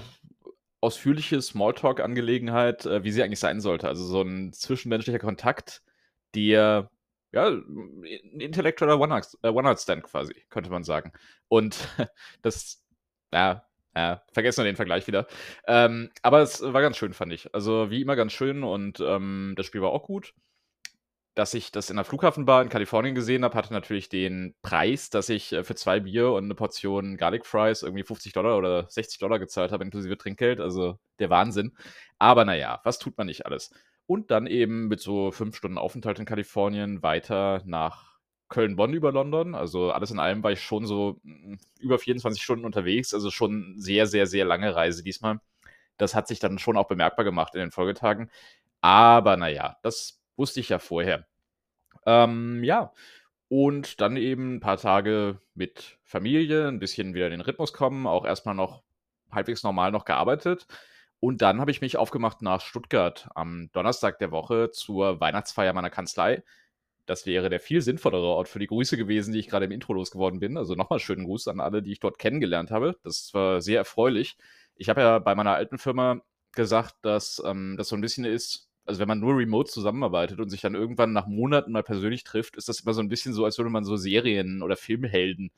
ausführliche 0.82 1.42
Smalltalk-Angelegenheit, 1.42 2.86
äh, 2.86 3.04
wie 3.04 3.12
sie 3.12 3.24
eigentlich 3.24 3.40
sein 3.40 3.62
sollte. 3.62 3.88
Also 3.88 4.06
so 4.06 4.22
ein 4.22 4.54
zwischenmenschlicher 4.54 5.20
Kontakt, 5.20 5.84
der 6.36 6.90
ja, 7.34 7.48
ein 7.48 8.04
intellektueller 8.40 9.00
One-Night-Stand 9.00 10.04
äh, 10.04 10.08
quasi, 10.08 10.34
könnte 10.50 10.70
man 10.70 10.84
sagen. 10.84 11.14
Und 11.48 11.78
das, 12.42 12.84
ja, 13.34 13.66
ja, 13.96 14.22
vergessen 14.32 14.64
wir 14.64 14.72
den 14.72 14.76
Vergleich 14.76 15.08
wieder. 15.08 15.28
Ähm, 15.68 16.10
aber 16.22 16.42
es 16.42 16.62
war 16.62 16.82
ganz 16.82 16.98
schön, 16.98 17.14
fand 17.14 17.34
ich. 17.34 17.54
Also 17.54 17.90
wie 17.90 18.02
immer 18.02 18.16
ganz 18.16 18.32
schön 18.34 18.64
und 18.64 19.00
ähm, 19.00 19.54
das 19.58 19.66
Spiel 19.66 19.82
war 19.82 19.92
auch 19.92 20.04
gut 20.04 20.34
dass 21.34 21.54
ich 21.54 21.72
das 21.72 21.90
in 21.90 21.96
der 21.96 22.06
Flughafenbar 22.06 22.62
in 22.62 22.70
Kalifornien 22.70 23.16
gesehen 23.16 23.44
habe, 23.44 23.56
hatte 23.56 23.74
natürlich 23.74 24.10
den 24.10 24.54
Preis, 24.62 25.10
dass 25.10 25.30
ich 25.30 25.54
äh, 25.54 25.64
für 25.64 25.76
zwei 25.76 26.02
Bier 26.02 26.32
und 26.32 26.46
eine 26.46 26.56
Portion 26.56 27.16
Garlic 27.18 27.46
Fries 27.46 27.84
irgendwie 27.84 28.04
50 28.04 28.34
Dollar 28.34 28.58
oder 28.58 28.88
60 28.90 29.20
Dollar 29.20 29.40
gezahlt 29.40 29.72
habe, 29.72 29.84
inklusive 29.84 30.18
Trinkgeld. 30.18 30.60
Also 30.60 31.00
der 31.20 31.30
Wahnsinn. 31.30 31.74
Aber 32.20 32.44
naja, 32.46 32.82
was 32.84 33.00
tut 33.00 33.18
man 33.18 33.28
nicht 33.28 33.46
alles? 33.46 33.72
Und 34.08 34.30
dann 34.32 34.46
eben 34.46 34.88
mit 34.88 35.00
so 35.00 35.32
fünf 35.32 35.56
Stunden 35.56 35.78
Aufenthalt 35.78 36.20
in 36.20 36.26
Kalifornien 36.26 37.02
weiter 37.02 37.62
nach 37.66 38.11
Köln-Bonn 38.52 38.94
über 38.94 39.12
London. 39.12 39.56
Also 39.56 39.92
alles 39.92 40.12
in 40.12 40.20
allem 40.20 40.44
war 40.44 40.52
ich 40.52 40.62
schon 40.62 40.86
so 40.86 41.20
mm, 41.24 41.56
über 41.80 41.98
24 41.98 42.44
Stunden 42.44 42.66
unterwegs. 42.66 43.16
Also 43.16 43.32
schon 43.32 43.76
sehr, 43.80 44.06
sehr, 44.06 44.28
sehr 44.28 44.46
lange 44.46 44.76
Reise 44.76 45.04
diesmal. 45.04 45.40
Das 45.98 46.14
hat 46.16 46.28
sich 46.28 46.40
dann 46.40 46.60
schon 46.60 46.78
auch 46.78 46.88
bemerkbar 46.88 47.26
gemacht 47.26 47.56
in 47.56 47.62
den 47.62 47.72
Folgetagen. 47.72 48.30
Aber 48.82 49.38
naja, 49.38 49.78
das 49.84 50.22
Wusste 50.42 50.60
ich 50.60 50.70
ja 50.70 50.80
vorher. 50.80 51.28
Ähm, 52.06 52.64
ja, 52.64 52.94
und 53.48 54.02
dann 54.02 54.18
eben 54.18 54.56
ein 54.56 54.60
paar 54.60 54.78
Tage 54.78 55.40
mit 55.54 56.00
Familie, 56.04 56.68
ein 56.68 56.80
bisschen 56.80 57.14
wieder 57.14 57.28
in 57.28 57.32
den 57.32 57.42
Rhythmus 57.42 57.74
kommen, 57.74 58.08
auch 58.08 58.26
erstmal 58.26 58.56
noch 58.56 58.82
halbwegs 59.32 59.62
normal 59.62 59.92
noch 59.92 60.04
gearbeitet. 60.04 60.66
Und 61.20 61.44
dann 61.44 61.62
habe 61.62 61.70
ich 61.70 61.82
mich 61.82 61.98
aufgemacht 61.98 62.42
nach 62.42 62.62
Stuttgart 62.62 63.30
am 63.36 63.70
Donnerstag 63.74 64.18
der 64.18 64.32
Woche 64.32 64.72
zur 64.72 65.20
Weihnachtsfeier 65.20 65.74
meiner 65.74 65.92
Kanzlei. 65.92 66.44
Das 67.06 67.26
wäre 67.26 67.50
der 67.50 67.60
viel 67.60 67.82
sinnvollere 67.82 68.26
Ort 68.28 68.48
für 68.48 68.60
die 68.60 68.68
Grüße 68.68 68.96
gewesen, 68.98 69.34
die 69.34 69.40
ich 69.40 69.48
gerade 69.48 69.66
im 69.66 69.72
Intro 69.72 69.94
losgeworden 69.94 70.40
bin. 70.40 70.58
Also 70.58 70.76
nochmal 70.76 71.00
schönen 71.00 71.26
Gruß 71.26 71.48
an 71.48 71.60
alle, 71.60 71.82
die 71.82 71.92
ich 71.92 72.00
dort 72.00 72.20
kennengelernt 72.20 72.72
habe. 72.72 72.98
Das 73.04 73.34
war 73.34 73.62
sehr 73.62 73.80
erfreulich. 73.80 74.38
Ich 74.76 74.90
habe 74.90 75.02
ja 75.02 75.20
bei 75.20 75.36
meiner 75.36 75.54
alten 75.56 75.78
Firma 75.78 76.22
gesagt, 76.54 76.96
dass 77.02 77.42
ähm, 77.46 77.76
das 77.78 77.90
so 77.90 77.96
ein 77.96 78.02
bisschen 78.02 78.26
ist, 78.26 78.70
also 78.86 79.00
wenn 79.00 79.08
man 79.08 79.20
nur 79.20 79.38
remote 79.38 79.70
zusammenarbeitet 79.72 80.40
und 80.40 80.50
sich 80.50 80.62
dann 80.62 80.76
irgendwann 80.76 81.14
nach 81.14 81.28
Monaten 81.28 81.72
mal 81.72 81.84
persönlich 81.84 82.24
trifft, 82.24 82.56
ist 82.58 82.68
das 82.68 82.82
immer 82.82 82.94
so 82.94 83.02
ein 83.02 83.10
bisschen 83.10 83.34
so, 83.34 83.46
als 83.46 83.58
würde 83.58 83.70
man 83.70 83.84
so 83.84 83.96
Serien- 83.96 84.64
oder 84.64 84.76
Filmhelden 84.76 85.52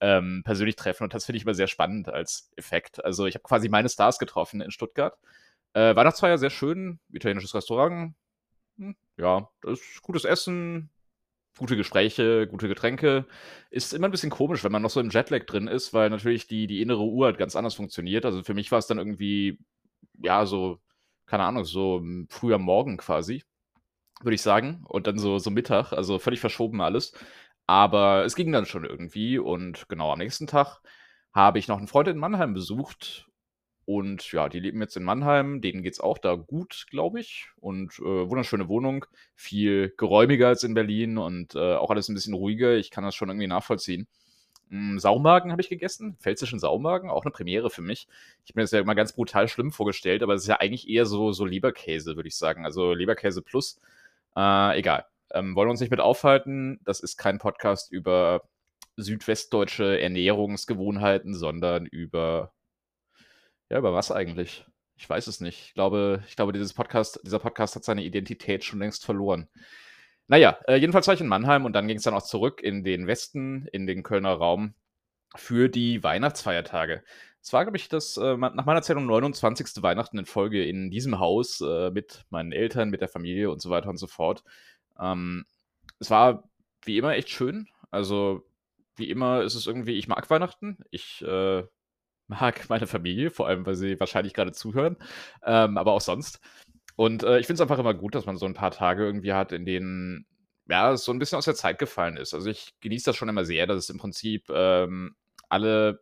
ähm, 0.00 0.42
persönlich 0.44 0.76
treffen. 0.76 1.04
Und 1.04 1.14
das 1.14 1.24
finde 1.26 1.38
ich 1.38 1.44
immer 1.44 1.54
sehr 1.54 1.66
spannend 1.68 2.08
als 2.08 2.50
Effekt. 2.56 3.04
Also 3.04 3.26
ich 3.26 3.34
habe 3.34 3.42
quasi 3.42 3.68
meine 3.68 3.88
Stars 3.88 4.18
getroffen 4.18 4.60
in 4.60 4.70
Stuttgart. 4.70 5.18
Äh, 5.72 5.96
Weihnachtsfeier 5.96 6.38
sehr 6.38 6.50
schön, 6.50 7.00
italienisches 7.12 7.54
Restaurant. 7.54 8.14
Ja, 9.18 9.48
das 9.62 9.80
ist 9.80 10.02
gutes 10.02 10.24
Essen, 10.24 10.90
gute 11.58 11.76
Gespräche, 11.76 12.46
gute 12.48 12.68
Getränke. 12.68 13.26
Ist 13.70 13.94
immer 13.94 14.08
ein 14.08 14.12
bisschen 14.12 14.30
komisch, 14.30 14.64
wenn 14.64 14.72
man 14.72 14.82
noch 14.82 14.90
so 14.90 15.00
im 15.00 15.10
Jetlag 15.10 15.46
drin 15.46 15.68
ist, 15.68 15.94
weil 15.94 16.10
natürlich 16.10 16.46
die, 16.48 16.66
die 16.66 16.82
innere 16.82 17.02
Uhr 17.04 17.26
halt 17.26 17.38
ganz 17.38 17.56
anders 17.56 17.74
funktioniert. 17.76 18.24
Also 18.26 18.42
für 18.44 18.54
mich 18.54 18.72
war 18.72 18.78
es 18.80 18.86
dann 18.88 18.98
irgendwie, 18.98 19.58
ja, 20.22 20.46
so 20.46 20.80
keine 21.26 21.44
Ahnung, 21.44 21.64
so 21.64 21.98
hm, 22.00 22.28
früher 22.30 22.58
Morgen 22.58 22.98
quasi. 22.98 23.44
würde 24.22 24.34
ich 24.36 24.42
sagen. 24.42 24.84
Und 24.88 25.06
dann 25.06 25.18
so, 25.18 25.38
so 25.38 25.50
Mittag, 25.50 25.92
also 25.92 26.18
völlig 26.18 26.40
verschoben 26.40 26.80
alles. 26.82 27.12
Aber 27.66 28.24
es 28.24 28.36
ging 28.36 28.52
dann 28.52 28.66
schon 28.66 28.84
irgendwie. 28.84 29.38
Und 29.38 29.88
genau 29.88 30.12
am 30.12 30.18
nächsten 30.20 30.46
Tag 30.48 30.80
habe 31.34 31.58
ich 31.58 31.68
noch 31.68 31.78
einen 31.78 31.88
Freund 31.88 32.08
in 32.08 32.18
Mannheim 32.18 32.54
besucht. 32.54 33.28
Und 33.86 34.32
ja, 34.32 34.48
die 34.48 34.58
leben 34.58 34.80
jetzt 34.80 34.96
in 34.96 35.04
Mannheim. 35.04 35.60
Denen 35.60 35.84
geht 35.84 35.94
es 35.94 36.00
auch 36.00 36.18
da 36.18 36.34
gut, 36.34 36.86
glaube 36.90 37.20
ich. 37.20 37.46
Und 37.56 37.98
äh, 38.00 38.28
wunderschöne 38.28 38.68
Wohnung. 38.68 39.06
Viel 39.36 39.94
geräumiger 39.96 40.48
als 40.48 40.64
in 40.64 40.74
Berlin 40.74 41.18
und 41.18 41.54
äh, 41.54 41.76
auch 41.76 41.90
alles 41.90 42.08
ein 42.08 42.14
bisschen 42.14 42.34
ruhiger. 42.34 42.74
Ich 42.74 42.90
kann 42.90 43.04
das 43.04 43.14
schon 43.14 43.28
irgendwie 43.28 43.46
nachvollziehen. 43.46 44.08
Mm, 44.70 44.98
Saumagen 44.98 45.52
habe 45.52 45.62
ich 45.62 45.68
gegessen, 45.68 46.16
pfälzischen 46.18 46.58
Saumagen, 46.58 47.10
auch 47.10 47.24
eine 47.24 47.30
Premiere 47.30 47.70
für 47.70 47.82
mich. 47.82 48.08
Ich 48.44 48.50
habe 48.50 48.60
mir 48.60 48.64
das 48.64 48.72
ja 48.72 48.80
immer 48.80 48.96
ganz 48.96 49.12
brutal 49.12 49.46
schlimm 49.48 49.70
vorgestellt, 49.70 50.22
aber 50.24 50.34
es 50.34 50.42
ist 50.42 50.48
ja 50.48 50.56
eigentlich 50.60 50.88
eher 50.88 51.06
so, 51.06 51.32
so 51.32 51.44
Leberkäse, 51.44 52.16
würde 52.16 52.28
ich 52.28 52.36
sagen. 52.36 52.64
Also 52.64 52.92
Leberkäse 52.92 53.42
plus. 53.42 53.80
Äh, 54.36 54.78
egal. 54.78 55.06
Ähm, 55.32 55.54
wollen 55.54 55.68
wir 55.68 55.70
uns 55.72 55.80
nicht 55.80 55.90
mit 55.90 56.00
aufhalten. 56.00 56.80
Das 56.84 57.00
ist 57.00 57.16
kein 57.16 57.38
Podcast 57.38 57.92
über 57.92 58.42
südwestdeutsche 58.96 60.00
Ernährungsgewohnheiten, 60.00 61.34
sondern 61.34 61.86
über. 61.86 62.52
Ja, 63.68 63.78
über 63.78 63.92
was 63.92 64.12
eigentlich? 64.12 64.64
Ich 64.96 65.08
weiß 65.08 65.26
es 65.26 65.40
nicht. 65.40 65.66
Ich 65.66 65.74
glaube, 65.74 66.22
ich 66.28 66.36
glaube, 66.36 66.52
dieses 66.52 66.72
Podcast, 66.72 67.20
dieser 67.24 67.38
Podcast 67.38 67.74
hat 67.76 67.84
seine 67.84 68.04
Identität 68.04 68.64
schon 68.64 68.78
längst 68.78 69.04
verloren. 69.04 69.48
Naja, 70.28 70.58
äh, 70.66 70.76
jedenfalls 70.76 71.06
war 71.06 71.14
ich 71.14 71.20
in 71.20 71.28
Mannheim 71.28 71.64
und 71.64 71.72
dann 71.72 71.88
ging 71.88 71.98
es 71.98 72.04
dann 72.04 72.14
auch 72.14 72.22
zurück 72.22 72.62
in 72.62 72.84
den 72.84 73.06
Westen, 73.06 73.66
in 73.72 73.86
den 73.86 74.02
Kölner 74.02 74.34
Raum 74.34 74.74
für 75.34 75.68
die 75.68 76.02
Weihnachtsfeiertage. 76.02 77.02
Es 77.42 77.52
war, 77.52 77.64
glaube 77.64 77.76
ich, 77.76 77.88
das 77.88 78.16
äh, 78.16 78.36
nach 78.36 78.64
meiner 78.64 78.82
Zählung 78.82 79.06
29. 79.06 79.82
Weihnachten 79.82 80.18
in 80.18 80.26
Folge 80.26 80.64
in 80.64 80.90
diesem 80.90 81.18
Haus 81.18 81.60
äh, 81.60 81.90
mit 81.90 82.24
meinen 82.30 82.52
Eltern, 82.52 82.90
mit 82.90 83.00
der 83.00 83.08
Familie 83.08 83.50
und 83.50 83.60
so 83.60 83.70
weiter 83.70 83.88
und 83.88 83.98
so 83.98 84.06
fort. 84.06 84.42
Ähm, 84.98 85.44
es 86.00 86.10
war 86.10 86.48
wie 86.84 86.98
immer 86.98 87.14
echt 87.14 87.30
schön. 87.30 87.68
Also, 87.90 88.42
wie 88.96 89.10
immer 89.10 89.42
ist 89.42 89.54
es 89.54 89.66
irgendwie, 89.66 89.96
ich 89.98 90.08
mag 90.08 90.28
Weihnachten. 90.30 90.78
Ich 90.90 91.24
mag 92.28 92.64
meine 92.68 92.86
Familie, 92.86 93.30
vor 93.30 93.48
allem, 93.48 93.66
weil 93.66 93.76
sie 93.76 93.98
wahrscheinlich 94.00 94.34
gerade 94.34 94.52
zuhören, 94.52 94.96
ähm, 95.44 95.78
aber 95.78 95.92
auch 95.92 96.00
sonst. 96.00 96.40
Und 96.96 97.22
äh, 97.22 97.38
ich 97.38 97.46
finde 97.46 97.56
es 97.56 97.60
einfach 97.60 97.78
immer 97.78 97.94
gut, 97.94 98.14
dass 98.14 98.26
man 98.26 98.36
so 98.36 98.46
ein 98.46 98.54
paar 98.54 98.70
Tage 98.70 99.04
irgendwie 99.04 99.34
hat, 99.34 99.52
in 99.52 99.66
denen 99.66 100.26
ja, 100.68 100.92
es 100.92 101.04
so 101.04 101.12
ein 101.12 101.18
bisschen 101.18 101.38
aus 101.38 101.44
der 101.44 101.54
Zeit 101.54 101.78
gefallen 101.78 102.16
ist. 102.16 102.34
Also 102.34 102.50
ich 102.50 102.74
genieße 102.80 103.04
das 103.06 103.16
schon 103.16 103.28
immer 103.28 103.44
sehr, 103.44 103.66
dass 103.66 103.78
es 103.78 103.90
im 103.90 103.98
Prinzip 103.98 104.50
ähm, 104.50 105.14
alle 105.48 106.00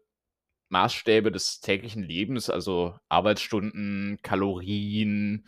Maßstäbe 0.71 1.31
des 1.31 1.61
täglichen 1.61 2.02
Lebens, 2.02 2.50
also 2.50 2.97
Arbeitsstunden, 3.09 4.19
Kalorien, 4.23 5.47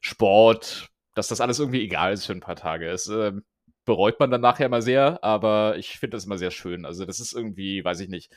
Sport, 0.00 0.90
dass 1.14 1.28
das 1.28 1.40
alles 1.40 1.58
irgendwie 1.58 1.82
egal 1.82 2.12
ist 2.12 2.26
für 2.26 2.32
ein 2.32 2.40
paar 2.40 2.56
Tage. 2.56 2.88
Es 2.88 3.08
äh, 3.08 3.32
bereut 3.84 4.20
man 4.20 4.30
dann 4.30 4.40
nachher 4.40 4.66
immer 4.66 4.82
sehr, 4.82 5.22
aber 5.24 5.76
ich 5.78 5.98
finde 5.98 6.16
das 6.16 6.26
immer 6.26 6.38
sehr 6.38 6.50
schön. 6.50 6.84
Also 6.84 7.06
das 7.06 7.20
ist 7.20 7.32
irgendwie, 7.32 7.84
weiß 7.84 8.00
ich 8.00 8.08
nicht, 8.08 8.32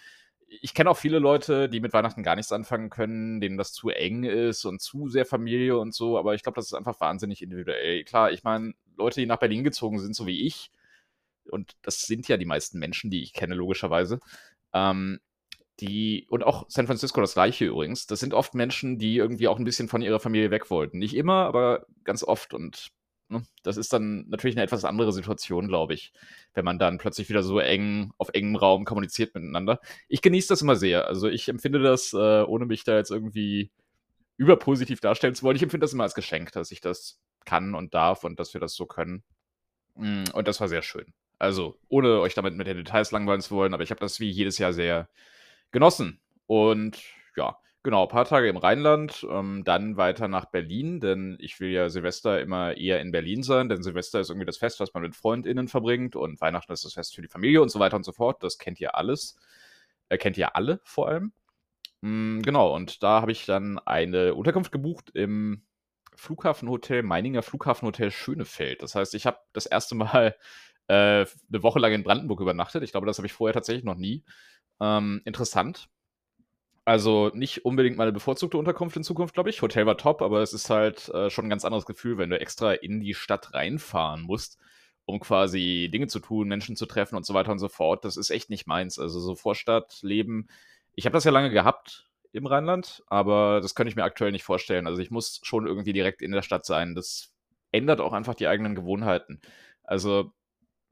ich 0.62 0.74
kenne 0.74 0.90
auch 0.90 0.98
viele 0.98 1.20
Leute, 1.20 1.70
die 1.70 1.80
mit 1.80 1.94
Weihnachten 1.94 2.24
gar 2.24 2.36
nichts 2.36 2.52
anfangen 2.52 2.90
können, 2.90 3.40
denen 3.40 3.58
das 3.58 3.72
zu 3.72 3.90
eng 3.90 4.24
ist 4.24 4.66
und 4.66 4.82
zu 4.82 5.08
sehr 5.08 5.26
Familie 5.26 5.78
und 5.78 5.94
so, 5.94 6.18
aber 6.18 6.34
ich 6.34 6.44
glaube, 6.44 6.56
das 6.56 6.68
ist 6.68 6.74
einfach 6.74 7.00
wahnsinnig 7.00 7.42
individuell. 7.42 8.04
Klar, 8.04 8.32
ich 8.32 8.44
meine, 8.44 8.74
Leute, 8.98 9.20
die 9.22 9.26
nach 9.28 9.38
Berlin 9.38 9.64
gezogen 9.64 10.00
sind, 10.00 10.16
so 10.16 10.26
wie 10.26 10.46
ich, 10.46 10.72
und 11.50 11.74
das 11.82 12.02
sind 12.02 12.28
ja 12.28 12.38
die 12.38 12.46
meisten 12.46 12.80
Menschen, 12.80 13.10
die 13.12 13.22
ich 13.22 13.34
kenne, 13.34 13.56
logischerweise, 13.56 14.20
ähm, 14.74 15.20
die, 15.80 16.28
und 16.30 16.44
auch 16.44 16.66
San 16.68 16.88
Francisco 16.88 17.22
das 17.22 17.34
gleiche 17.34 17.66
übrigens, 17.66 18.06
das 18.06 18.20
sind 18.20 18.34
oft 18.34 18.54
Menschen, 18.54 18.98
die 18.98 19.16
irgendwie 19.16 19.48
auch 19.48 19.58
ein 19.58 19.66
bisschen 19.66 19.88
von 19.88 20.02
ihrer 20.02 20.20
Familie 20.20 20.52
weg 20.52 20.70
wollten. 20.70 21.00
Nicht 21.00 21.16
immer, 21.16 21.46
aber 21.46 21.86
ganz 22.04 22.24
oft. 22.24 22.54
Und 22.54 22.90
Ne? 23.30 23.44
Das 23.64 23.78
ist 23.78 23.94
dann 23.94 24.28
natürlich 24.28 24.58
eine 24.58 24.64
etwas 24.64 24.86
andere 24.86 25.14
Situation, 25.14 25.68
glaube 25.68 25.94
ich, 25.94 26.12
wenn 26.54 26.66
man 26.66 26.80
dann 26.80 26.98
plötzlich 26.98 27.30
wieder 27.30 27.44
so 27.44 27.60
eng 27.60 28.12
auf 28.18 28.30
engem 28.34 28.56
Raum 28.56 28.86
kommuniziert 28.86 29.36
miteinander. 29.36 29.80
Ich 30.08 30.22
genieße 30.22 30.50
das 30.50 30.62
immer 30.62 30.76
sehr. 30.76 31.08
Also 31.08 31.28
ich 31.28 31.48
empfinde 31.48 31.80
das, 31.80 32.14
äh, 32.14 32.44
ohne 32.44 32.66
mich 32.66 32.84
da 32.84 32.98
jetzt 32.98 33.12
irgendwie 33.12 33.72
überpositiv 34.38 35.00
darstellen 35.00 35.36
zu 35.36 35.44
wollen, 35.44 35.58
ich 35.58 35.64
empfinde 35.64 35.84
das 35.84 35.94
immer 35.94 36.04
als 36.04 36.16
Geschenk, 36.16 36.52
dass 36.54 36.72
ich 36.72 36.82
das 36.82 37.20
kann 37.46 37.76
und 37.76 37.94
darf 37.94 38.24
und 38.24 38.40
dass 38.40 38.54
wir 38.54 38.62
das 38.62 38.74
so 38.74 38.86
können. 38.86 39.24
Mm, 39.96 40.24
und 40.34 40.48
das 40.48 40.60
war 40.62 40.68
sehr 40.68 40.82
schön. 40.82 41.14
Also, 41.38 41.78
ohne 41.90 42.20
euch 42.20 42.34
damit 42.34 42.56
mit 42.56 42.68
den 42.68 42.78
Details 42.78 43.12
langweilen 43.12 43.42
zu 43.42 43.56
wollen, 43.56 43.74
aber 43.74 43.84
ich 43.84 43.92
habe 43.92 44.00
das 44.00 44.20
wie 44.20 44.30
jedes 44.30 44.58
Jahr 44.58 44.74
sehr 44.74 45.10
genossen. 45.72 46.20
Und 46.48 47.02
ja, 47.36 47.58
Genau, 47.84 48.08
paar 48.08 48.26
Tage 48.26 48.50
im 48.50 48.58
Rheinland, 48.58 49.26
ähm, 49.30 49.64
dann 49.64 49.96
weiter 49.96 50.28
nach 50.28 50.46
Berlin, 50.46 51.00
denn 51.00 51.38
ich 51.40 51.62
will 51.62 51.70
ja 51.70 51.88
Silvester 51.90 52.42
immer 52.42 52.76
eher 52.76 53.00
in 53.00 53.12
Berlin 53.12 53.42
sein, 53.42 53.70
denn 53.70 53.84
Silvester 53.84 54.20
ist 54.20 54.30
irgendwie 54.30 54.46
das 54.46 54.58
Fest, 54.58 54.82
was 54.82 54.94
man 54.94 55.02
mit 55.04 55.16
FreundInnen 55.16 55.70
verbringt 55.70 56.18
und 56.18 56.42
Weihnachten 56.42 56.74
ist 56.74 56.84
das 56.84 56.94
Fest 56.94 57.16
für 57.16 57.22
die 57.22 57.30
Familie 57.30 57.62
und 57.62 57.70
so 57.70 57.80
weiter 57.80 57.96
und 57.96 58.04
so 58.04 58.12
fort. 58.12 58.44
Das 58.44 58.58
kennt 58.58 58.82
ihr 58.82 58.96
alles. 58.96 59.38
Äh, 60.10 60.18
kennt 60.18 60.38
ihr 60.38 60.58
alle 60.58 60.82
vor 60.84 61.08
allem. 61.08 61.32
Mm, 62.02 62.42
genau, 62.42 62.76
und 62.76 63.04
da 63.04 63.22
habe 63.22 63.32
ich 63.32 63.46
dann 63.46 63.80
eine 63.80 64.36
Unterkunft 64.36 64.72
gebucht 64.74 65.12
im 65.14 65.64
Flughafenhotel, 66.16 67.04
Meininger 67.04 67.44
Flughafenhotel 67.44 68.12
Schönefeld. 68.12 68.84
Das 68.84 68.96
heißt, 68.96 69.16
ich 69.16 69.26
habe 69.26 69.40
das 69.54 69.66
erste 69.66 69.96
Mal 69.96 70.36
äh, 70.88 71.26
eine 71.26 71.64
Woche 71.64 71.80
lang 71.80 71.94
in 71.94 72.04
Brandenburg 72.04 72.42
übernachtet. 72.42 72.84
Ich 72.84 72.92
glaube, 72.92 73.08
das 73.08 73.18
habe 73.20 73.28
ich 73.28 73.34
vorher 73.34 73.54
tatsächlich 73.54 73.86
noch 73.86 73.96
nie. 73.96 74.26
Ähm, 74.82 75.22
interessant 75.26 75.90
also 76.90 77.30
nicht 77.36 77.66
unbedingt 77.66 77.98
meine 77.98 78.12
bevorzugte 78.12 78.58
Unterkunft 78.58 78.98
in 78.98 79.04
Zukunft, 79.04 79.36
glaube 79.36 79.52
ich. 79.52 79.62
Hotel 79.62 79.86
war 79.86 79.96
top, 79.96 80.24
aber 80.24 80.42
es 80.42 80.54
ist 80.54 80.72
halt 80.72 81.08
äh, 81.10 81.30
schon 81.30 81.46
ein 81.46 81.50
ganz 81.52 81.64
anderes 81.64 81.86
Gefühl, 81.86 82.18
wenn 82.18 82.32
du 82.32 82.40
extra 82.40 82.74
in 82.74 83.00
die 83.00 83.14
Stadt 83.14 83.54
reinfahren 83.54 84.24
musst, 84.24 84.58
um 85.06 85.20
quasi 85.20 85.92
Dinge 85.94 86.08
zu 86.08 86.20
tun, 86.20 86.48
Menschen 86.48 86.76
zu 86.76 86.88
treffen 86.88 87.16
und 87.16 87.28
so 87.28 87.36
weiter 87.36 87.52
und 87.52 87.60
so 87.60 87.70
fort. 87.70 88.06
Das 88.06 88.18
ist 88.18 88.32
echt 88.32 88.50
nicht 88.50 88.66
meins. 88.66 88.98
Also 88.98 89.20
so 89.20 89.36
Vorstadtleben. 89.36 90.50
Ich 90.96 91.06
habe 91.06 91.14
das 91.14 91.26
ja 91.26 91.32
lange 91.32 91.52
gehabt 91.52 92.10
im 92.32 92.48
Rheinland, 92.48 93.04
aber 93.06 93.62
das 93.62 93.76
könnte 93.76 93.90
ich 93.90 93.96
mir 93.96 94.04
aktuell 94.04 94.32
nicht 94.32 94.44
vorstellen. 94.44 94.88
Also 94.88 95.00
ich 95.00 95.12
muss 95.12 95.42
schon 95.44 95.68
irgendwie 95.68 95.94
direkt 95.94 96.24
in 96.24 96.32
der 96.32 96.42
Stadt 96.42 96.66
sein. 96.66 96.96
Das 96.96 97.36
ändert 97.72 98.02
auch 98.02 98.14
einfach 98.14 98.34
die 98.34 98.48
eigenen 98.48 98.74
Gewohnheiten. 98.74 99.42
Also 99.84 100.32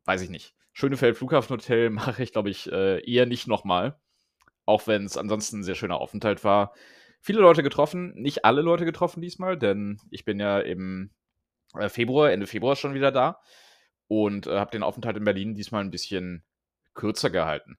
weiß 0.05 0.21
ich 0.21 0.29
nicht. 0.29 0.53
Schönefeld 0.73 1.17
Flughafenhotel 1.17 1.89
mache 1.89 2.21
ich, 2.21 2.33
glaube 2.33 2.51
ich, 2.51 2.71
äh, 2.71 3.03
eher 3.03 3.25
nicht 3.25 3.47
nochmal 3.47 3.99
auch 4.67 4.85
wenn 4.85 5.05
es 5.05 5.17
ansonsten 5.17 5.59
ein 5.59 5.63
sehr 5.63 5.75
schöner 5.75 5.99
Aufenthalt 5.99 6.43
war. 6.43 6.73
Viele 7.21 7.39
Leute 7.39 7.63
getroffen, 7.63 8.13
nicht 8.15 8.45
alle 8.45 8.61
Leute 8.61 8.85
getroffen 8.85 9.21
diesmal, 9.21 9.57
denn 9.57 9.99
ich 10.11 10.25
bin 10.25 10.39
ja 10.39 10.59
im 10.59 11.09
äh, 11.73 11.89
Februar, 11.89 12.31
Ende 12.31 12.47
Februar 12.47 12.75
schon 12.75 12.93
wieder 12.93 13.11
da 13.11 13.39
und 14.07 14.45
äh, 14.45 14.59
habe 14.59 14.71
den 14.71 14.83
Aufenthalt 14.83 15.17
in 15.17 15.23
Berlin 15.23 15.55
diesmal 15.55 15.83
ein 15.83 15.89
bisschen 15.89 16.43
kürzer 16.93 17.29
gehalten. 17.29 17.77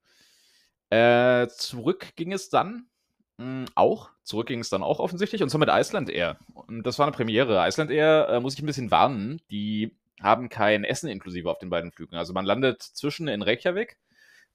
Äh, 0.90 1.48
zurück 1.48 2.16
ging 2.16 2.32
es 2.32 2.48
dann 2.48 2.88
mh, 3.36 3.44
hm, 3.44 3.64
auch. 3.74 4.10
Zurück 4.22 4.46
ging 4.46 4.60
es 4.60 4.70
dann 4.70 4.82
auch 4.82 4.98
offensichtlich 4.98 5.42
und 5.42 5.50
zwar 5.50 5.60
mit 5.60 5.70
Iceland 5.70 6.08
Air. 6.08 6.38
Und 6.54 6.84
das 6.84 6.98
war 6.98 7.06
eine 7.06 7.16
Premiere. 7.16 7.66
Iceland 7.66 7.90
Air 7.90 8.28
äh, 8.30 8.40
muss 8.40 8.54
ich 8.54 8.62
ein 8.62 8.66
bisschen 8.66 8.90
warnen. 8.90 9.40
Die 9.50 9.94
haben 10.20 10.48
kein 10.48 10.84
Essen 10.84 11.08
inklusive 11.08 11.50
auf 11.50 11.58
den 11.58 11.70
beiden 11.70 11.92
Flügen. 11.92 12.16
Also 12.16 12.32
man 12.32 12.46
landet 12.46 12.82
zwischen 12.82 13.28
in 13.28 13.42
Reykjavik 13.42 13.98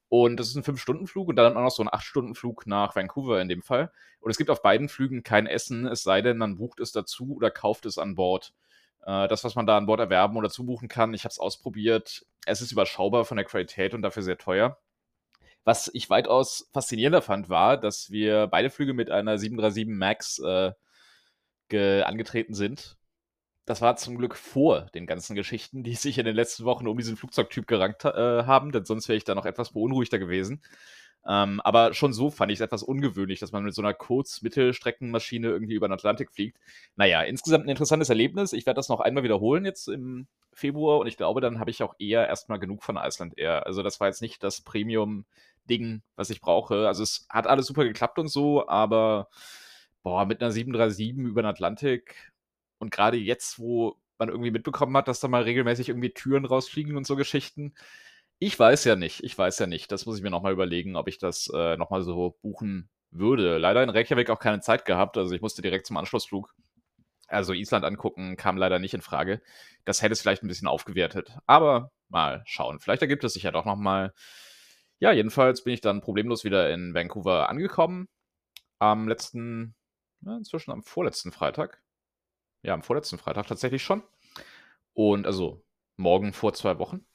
und 0.09 0.37
das 0.37 0.49
ist 0.49 0.55
ein 0.55 0.63
5-Stunden-Flug 0.63 1.27
und 1.27 1.35
dann 1.35 1.57
auch 1.57 1.61
noch 1.61 1.71
so 1.71 1.83
ein 1.83 1.89
8-Stunden-Flug 1.89 2.67
nach 2.67 2.95
Vancouver 2.95 3.41
in 3.41 3.49
dem 3.49 3.61
Fall. 3.61 3.91
Und 4.19 4.31
es 4.31 4.37
gibt 4.37 4.49
auf 4.49 4.61
beiden 4.61 4.89
Flügen 4.89 5.23
kein 5.23 5.47
Essen, 5.47 5.87
es 5.87 6.03
sei 6.03 6.21
denn, 6.21 6.37
man 6.37 6.57
bucht 6.57 6.79
es 6.79 6.91
dazu 6.91 7.35
oder 7.35 7.51
kauft 7.51 7.85
es 7.85 7.97
an 7.97 8.15
Bord. 8.15 8.53
Äh, 9.05 9.27
das, 9.27 9.43
was 9.43 9.55
man 9.55 9.65
da 9.65 9.77
an 9.77 9.85
Bord 9.85 9.99
erwerben 9.99 10.37
oder 10.37 10.49
zubuchen 10.49 10.87
kann, 10.87 11.13
ich 11.13 11.23
habe 11.23 11.31
es 11.31 11.39
ausprobiert. 11.39 12.25
Es 12.45 12.61
ist 12.61 12.71
überschaubar 12.71 13.25
von 13.25 13.37
der 13.37 13.45
Qualität 13.45 13.93
und 13.93 14.01
dafür 14.01 14.23
sehr 14.23 14.37
teuer. 14.37 14.77
Was 15.65 15.89
ich 15.93 16.09
weitaus 16.09 16.69
faszinierender 16.73 17.21
fand, 17.21 17.49
war, 17.49 17.77
dass 17.77 18.11
wir 18.11 18.47
beide 18.47 18.69
Flüge 18.69 18.93
mit 18.93 19.09
einer 19.09 19.37
737 19.37 19.87
MAX 19.87 20.39
äh, 20.39 20.73
angetreten 22.03 22.53
sind 22.53 22.97
das 23.65 23.81
war 23.81 23.95
zum 23.95 24.17
Glück 24.17 24.35
vor 24.35 24.87
den 24.93 25.05
ganzen 25.05 25.35
Geschichten, 25.35 25.83
die 25.83 25.95
sich 25.95 26.17
in 26.17 26.25
den 26.25 26.35
letzten 26.35 26.65
Wochen 26.65 26.87
um 26.87 26.97
diesen 26.97 27.15
Flugzeugtyp 27.15 27.67
gerankt 27.67 28.05
äh, 28.05 28.43
haben, 28.43 28.71
denn 28.71 28.85
sonst 28.85 29.07
wäre 29.07 29.17
ich 29.17 29.23
da 29.23 29.35
noch 29.35 29.45
etwas 29.45 29.71
beunruhigter 29.71 30.19
gewesen. 30.19 30.61
Ähm, 31.25 31.61
aber 31.61 31.93
schon 31.93 32.11
so 32.11 32.29
fand 32.29 32.51
ich 32.51 32.57
es 32.57 32.61
etwas 32.61 32.83
ungewöhnlich, 32.83 33.39
dass 33.39 33.53
man 33.53 33.63
mit 33.63 33.73
so 33.73 33.81
einer 33.81 33.93
Kurz-Mittelstreckenmaschine 33.93 35.47
irgendwie 35.47 35.75
über 35.75 35.87
den 35.87 35.93
Atlantik 35.93 36.31
fliegt. 36.31 36.57
Naja, 36.97 37.21
insgesamt 37.21 37.65
ein 37.65 37.69
interessantes 37.69 38.09
Erlebnis. 38.09 38.51
Ich 38.51 38.65
werde 38.65 38.77
das 38.77 38.89
noch 38.89 38.99
einmal 38.99 39.23
wiederholen 39.23 39.63
jetzt 39.63 39.87
im 39.87 40.27
Februar 40.51 40.99
und 40.99 41.07
ich 41.07 41.15
glaube, 41.15 41.39
dann 41.39 41.59
habe 41.59 41.71
ich 41.71 41.81
auch 41.81 41.95
eher 41.97 42.27
erstmal 42.27 42.59
genug 42.59 42.83
von 42.83 42.97
Iceland 42.97 43.37
Air. 43.37 43.65
Also 43.65 43.83
das 43.83 44.01
war 44.01 44.07
jetzt 44.07 44.21
nicht 44.21 44.43
das 44.43 44.61
Premium-Ding, 44.61 46.01
was 46.17 46.29
ich 46.29 46.41
brauche. 46.41 46.87
Also 46.87 47.03
es 47.03 47.25
hat 47.29 47.47
alles 47.47 47.67
super 47.67 47.85
geklappt 47.85 48.19
und 48.19 48.27
so, 48.27 48.67
aber 48.67 49.29
boah, 50.03 50.25
mit 50.25 50.41
einer 50.41 50.51
737 50.51 51.15
über 51.17 51.41
den 51.41 51.47
Atlantik 51.47 52.32
und 52.79 52.91
gerade 52.91 53.17
jetzt, 53.17 53.59
wo 53.59 53.97
man 54.17 54.29
irgendwie 54.29 54.51
mitbekommen 54.51 54.95
hat, 54.97 55.07
dass 55.07 55.19
da 55.19 55.27
mal 55.27 55.43
regelmäßig 55.43 55.89
irgendwie 55.89 56.11
Türen 56.13 56.45
rausfliegen 56.45 56.95
und 56.97 57.05
so 57.07 57.15
Geschichten. 57.15 57.73
Ich 58.39 58.57
weiß 58.59 58.83
ja 58.85 58.95
nicht, 58.95 59.23
ich 59.23 59.37
weiß 59.37 59.59
ja 59.59 59.67
nicht. 59.67 59.91
Das 59.91 60.05
muss 60.05 60.17
ich 60.17 60.23
mir 60.23 60.29
nochmal 60.29 60.53
überlegen, 60.53 60.95
ob 60.95 61.07
ich 61.07 61.17
das 61.17 61.49
äh, 61.53 61.77
nochmal 61.77 62.03
so 62.03 62.37
buchen 62.41 62.89
würde. 63.11 63.57
Leider 63.57 63.83
in 63.83 63.89
Reykjavik 63.89 64.29
auch 64.29 64.39
keine 64.39 64.61
Zeit 64.61 64.85
gehabt, 64.85 65.17
also 65.17 65.33
ich 65.35 65.41
musste 65.41 65.61
direkt 65.61 65.87
zum 65.87 65.97
Anschlussflug 65.97 66.53
Also 67.27 67.53
Island 67.53 67.85
angucken 67.85 68.37
kam 68.37 68.57
leider 68.57 68.79
nicht 68.79 68.93
in 68.93 69.01
Frage. 69.01 69.41
Das 69.85 70.01
hätte 70.01 70.13
es 70.13 70.21
vielleicht 70.21 70.43
ein 70.43 70.47
bisschen 70.47 70.67
aufgewertet. 70.67 71.37
Aber 71.47 71.91
mal 72.09 72.43
schauen. 72.45 72.79
Vielleicht 72.79 73.01
ergibt 73.01 73.23
es 73.23 73.33
sich 73.33 73.43
ja 73.43 73.51
doch 73.51 73.65
nochmal. 73.65 74.13
Ja, 74.99 75.11
jedenfalls 75.11 75.63
bin 75.63 75.73
ich 75.73 75.81
dann 75.81 76.01
problemlos 76.01 76.43
wieder 76.43 76.69
in 76.71 76.93
Vancouver 76.93 77.49
angekommen. 77.49 78.07
Am 78.79 79.07
letzten, 79.07 79.75
inzwischen 80.25 80.71
am 80.71 80.83
vorletzten 80.83 81.31
Freitag. 81.31 81.81
Ja, 82.63 82.73
am 82.73 82.81
vorletzten 82.83 83.17
Freitag 83.17 83.47
tatsächlich 83.47 83.83
schon. 83.83 84.03
Und 84.93 85.27
also 85.27 85.63
morgen 85.97 86.33
vor 86.33 86.53
zwei 86.53 86.79
Wochen 86.79 87.05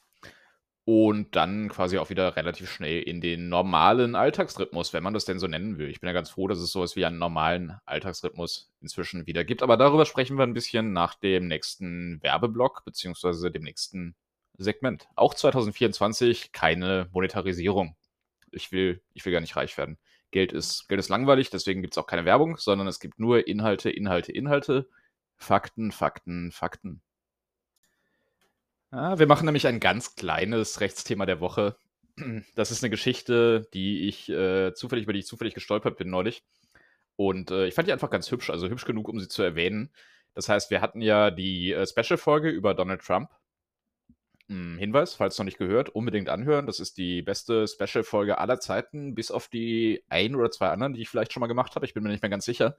und 0.88 1.37
dann 1.37 1.69
quasi 1.69 1.99
auch 1.99 2.09
wieder 2.09 2.35
relativ 2.35 2.71
schnell 2.71 3.02
in 3.02 3.21
den 3.21 3.50
normalen 3.50 4.14
Alltagsrhythmus, 4.14 4.95
wenn 4.95 5.02
man 5.02 5.12
das 5.12 5.26
denn 5.26 5.38
so 5.38 5.47
nennen 5.47 5.76
will. 5.76 5.90
Ich 5.90 6.00
bin 6.00 6.09
ja 6.09 6.14
ganz 6.14 6.31
froh, 6.31 6.49
dass 6.49 6.61
es 6.61 6.73
sowas 6.73 6.97
wie 6.97 7.05
einen 7.05 7.19
normalen 7.19 7.76
Alltagsrhythmus 7.85 8.73
inzwischen 8.81 9.26
wieder 9.26 9.45
gibt. 9.45 9.62
Aber 9.62 9.76
darüber 9.76 10.07
sprechen 10.07 10.38
wir 10.38 10.45
ein 10.45 10.55
bisschen 10.55 10.95
nach 10.95 11.14
dem 11.14 11.47
nächsten 11.47 12.23
Werbeblock 12.23 12.87
beziehungsweise 12.87 13.50
dem 13.50 13.64
nächsten 13.64 14.17
Segment. 14.57 15.09
Auch 15.14 15.35
2024 15.35 16.52
keine 16.52 17.11
Monetarisierung. 17.12 17.95
Ich 18.50 18.73
will, 18.73 19.02
ich 19.12 19.26
will 19.26 19.33
gar 19.35 19.43
nicht 19.43 19.57
reich 19.57 19.76
werden. 19.76 19.99
Geld 20.31 20.55
ist, 20.55 20.88
Geld 20.88 21.00
ist 21.00 21.11
langweilig, 21.11 21.50
deswegen 21.50 21.83
gibt 21.83 21.93
es 21.93 21.99
auch 21.99 22.07
keine 22.07 22.25
Werbung, 22.25 22.57
sondern 22.57 22.87
es 22.87 22.99
gibt 22.99 23.19
nur 23.19 23.47
Inhalte, 23.47 23.90
Inhalte, 23.90 24.33
Inhalte. 24.33 24.88
Fakten, 25.38 25.92
Fakten, 25.92 26.52
Fakten. 26.52 27.02
Ja, 28.92 29.18
wir 29.18 29.26
machen 29.26 29.45
nämlich 29.45 29.66
ein 29.66 29.80
ganz 29.80 30.14
kleines 30.14 30.80
Rechtsthema 30.80 31.26
der 31.26 31.40
Woche. 31.40 31.76
Das 32.57 32.73
ist 32.73 32.83
eine 32.83 32.90
Geschichte, 32.90 33.68
die 33.73 34.09
ich 34.09 34.28
äh, 34.28 34.75
zufällig, 34.75 35.04
über 35.04 35.12
die 35.12 35.21
ich 35.21 35.26
zufällig 35.26 35.54
gestolpert 35.54 35.97
bin 35.97 36.11
neulich. 36.11 36.42
Und 37.14 37.52
äh, 37.52 37.66
ich 37.66 37.75
fand 37.75 37.87
die 37.87 37.92
einfach 37.92 38.11
ganz 38.11 38.30
hübsch, 38.30 38.50
also 38.50 38.68
hübsch 38.68 38.85
genug, 38.85 39.09
um 39.09 39.21
sie 39.21 39.28
zu 39.28 39.42
erwähnen. 39.42 39.92
Das 40.35 40.49
heißt, 40.49 40.71
wir 40.71 40.80
hatten 40.80 41.00
ja 41.00 41.30
die 41.30 41.73
äh, 41.73 41.87
Special-Folge 41.87 42.49
über 42.49 42.75
Donald 42.75 43.02
Trump. 43.02 43.30
Hm, 44.49 44.78
Hinweis, 44.78 45.14
falls 45.14 45.37
noch 45.38 45.45
nicht 45.45 45.59
gehört, 45.59 45.90
unbedingt 45.90 46.31
anhören. 46.31 46.67
Das 46.67 46.81
ist 46.81 46.97
die 46.97 47.23
beste 47.23 47.67
Special-Folge 47.69 48.38
aller 48.38 48.61
Zeiten, 48.61 49.14
bis 49.14 49.31
auf 49.31 49.49
die 49.49 50.02
ein 50.09 50.35
oder 50.35 50.50
zwei 50.50 50.69
anderen, 50.69 50.95
die 50.95 51.02
ich 51.02 51.11
vielleicht 51.11 51.33
schon 51.33 51.40
mal 51.43 51.47
gemacht 51.49 51.75
habe. 51.75 51.85
Ich 51.85 51.93
bin 51.95 52.02
mir 52.02 52.09
nicht 52.09 52.23
mehr 52.23 52.31
ganz 52.31 52.47
sicher. 52.47 52.76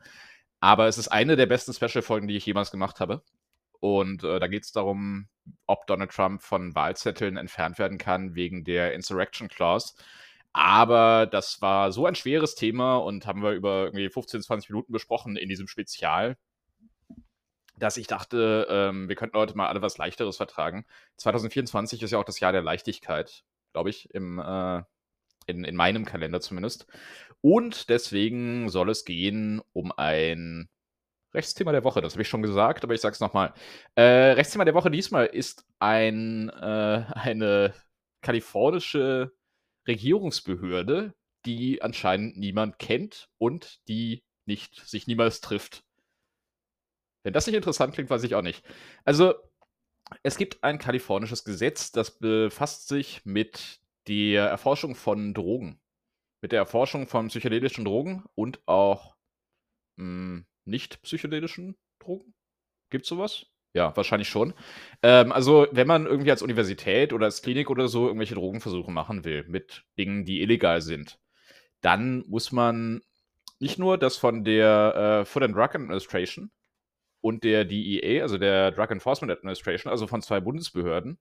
Aber 0.59 0.87
es 0.87 0.97
ist 0.97 1.09
eine 1.09 1.35
der 1.35 1.45
besten 1.45 1.73
Special-Folgen, 1.73 2.27
die 2.27 2.37
ich 2.37 2.45
jemals 2.45 2.71
gemacht 2.71 2.99
habe. 2.99 3.23
Und 3.79 4.23
äh, 4.23 4.39
da 4.39 4.47
geht 4.47 4.63
es 4.63 4.71
darum, 4.71 5.29
ob 5.67 5.87
Donald 5.87 6.11
Trump 6.11 6.41
von 6.41 6.75
Wahlzetteln 6.75 7.37
entfernt 7.37 7.79
werden 7.79 7.97
kann 7.97 8.35
wegen 8.35 8.63
der 8.63 8.93
Insurrection 8.93 9.47
Clause. 9.47 9.93
Aber 10.53 11.27
das 11.27 11.61
war 11.61 11.91
so 11.91 12.05
ein 12.05 12.15
schweres 12.15 12.55
Thema 12.55 12.97
und 12.97 13.27
haben 13.27 13.43
wir 13.43 13.51
über 13.51 13.85
irgendwie 13.85 14.09
15, 14.09 14.41
20 14.41 14.69
Minuten 14.71 14.91
besprochen 14.91 15.37
in 15.37 15.47
diesem 15.49 15.67
Spezial, 15.67 16.37
dass 17.79 17.97
ich 17.97 18.07
dachte, 18.07 18.67
ähm, 18.69 19.09
wir 19.09 19.15
könnten 19.15 19.37
heute 19.37 19.55
mal 19.55 19.67
alle 19.67 19.81
was 19.81 19.97
Leichteres 19.97 20.37
vertragen. 20.37 20.85
2024 21.17 22.03
ist 22.03 22.11
ja 22.11 22.19
auch 22.19 22.25
das 22.25 22.39
Jahr 22.39 22.51
der 22.51 22.61
Leichtigkeit, 22.61 23.43
glaube 23.73 23.89
ich, 23.89 24.13
im, 24.13 24.39
äh, 24.39 24.83
in, 25.47 25.63
in 25.63 25.75
meinem 25.75 26.05
Kalender 26.05 26.41
zumindest. 26.41 26.87
Und 27.41 27.89
deswegen 27.89 28.69
soll 28.69 28.89
es 28.89 29.05
gehen 29.05 29.61
um 29.73 29.91
ein 29.95 30.69
Rechtsthema 31.33 31.71
der 31.71 31.83
Woche, 31.83 32.01
das 32.01 32.13
habe 32.13 32.23
ich 32.23 32.27
schon 32.27 32.41
gesagt, 32.41 32.83
aber 32.83 32.93
ich 32.93 33.01
sage 33.01 33.13
es 33.13 33.19
nochmal. 33.19 33.53
Äh, 33.95 34.01
Rechtsthema 34.01 34.65
der 34.65 34.73
Woche 34.73 34.91
diesmal 34.91 35.27
ist 35.27 35.65
ein, 35.79 36.49
äh, 36.49 36.53
eine 37.13 37.73
kalifornische 38.21 39.31
Regierungsbehörde, 39.87 41.13
die 41.45 41.81
anscheinend 41.81 42.37
niemand 42.37 42.79
kennt 42.79 43.29
und 43.37 43.79
die 43.87 44.23
nicht 44.45 44.75
sich 44.87 45.07
niemals 45.07 45.41
trifft. 45.41 45.83
Wenn 47.23 47.33
das 47.33 47.47
nicht 47.47 47.55
interessant 47.55 47.93
klingt, 47.93 48.09
weiß 48.09 48.23
ich 48.23 48.35
auch 48.35 48.41
nicht. 48.41 48.63
Also, 49.03 49.33
es 50.23 50.37
gibt 50.37 50.63
ein 50.63 50.79
kalifornisches 50.79 51.43
Gesetz, 51.43 51.91
das 51.91 52.17
befasst 52.17 52.87
sich 52.87 53.25
mit 53.25 53.79
der 54.07 54.47
Erforschung 54.47 54.95
von 54.95 55.33
Drogen. 55.33 55.79
Mit 56.41 56.51
der 56.51 56.59
Erforschung 56.59 57.07
von 57.07 57.27
psychedelischen 57.27 57.85
Drogen 57.85 58.23
und 58.35 58.65
auch 58.67 59.15
mh, 59.97 60.05
hm, 60.05 60.45
nicht 60.65 61.01
psychedelischen 61.01 61.77
Drogen? 61.99 62.33
Gibt 62.89 63.03
es 63.03 63.09
sowas? 63.09 63.47
Ja, 63.73 63.95
wahrscheinlich 63.95 64.29
schon. 64.29 64.53
Ähm, 65.03 65.31
also, 65.31 65.67
wenn 65.71 65.87
man 65.87 66.07
irgendwie 66.07 66.31
als 66.31 66.41
Universität 66.41 67.13
oder 67.13 67.25
als 67.25 67.41
Klinik 67.41 67.69
oder 67.69 67.87
so 67.87 68.07
irgendwelche 68.07 68.35
Drogenversuche 68.35 68.91
machen 68.91 69.25
will 69.25 69.43
mit 69.47 69.85
Dingen, 69.97 70.25
die 70.25 70.41
illegal 70.41 70.81
sind, 70.81 71.19
dann 71.81 72.23
muss 72.27 72.51
man 72.51 73.01
nicht 73.59 73.77
nur 73.77 73.97
das 73.97 74.17
von 74.17 74.43
der 74.43 75.21
äh, 75.21 75.25
Food 75.25 75.43
and 75.43 75.55
Drug 75.55 75.75
Administration 75.75 76.51
und 77.21 77.43
der 77.43 77.65
DEA, 77.65 78.21
also 78.21 78.37
der 78.37 78.71
Drug 78.71 78.91
Enforcement 78.91 79.31
Administration, 79.31 79.91
also 79.91 80.07
von 80.07 80.21
zwei 80.21 80.39
Bundesbehörden, 80.39 81.19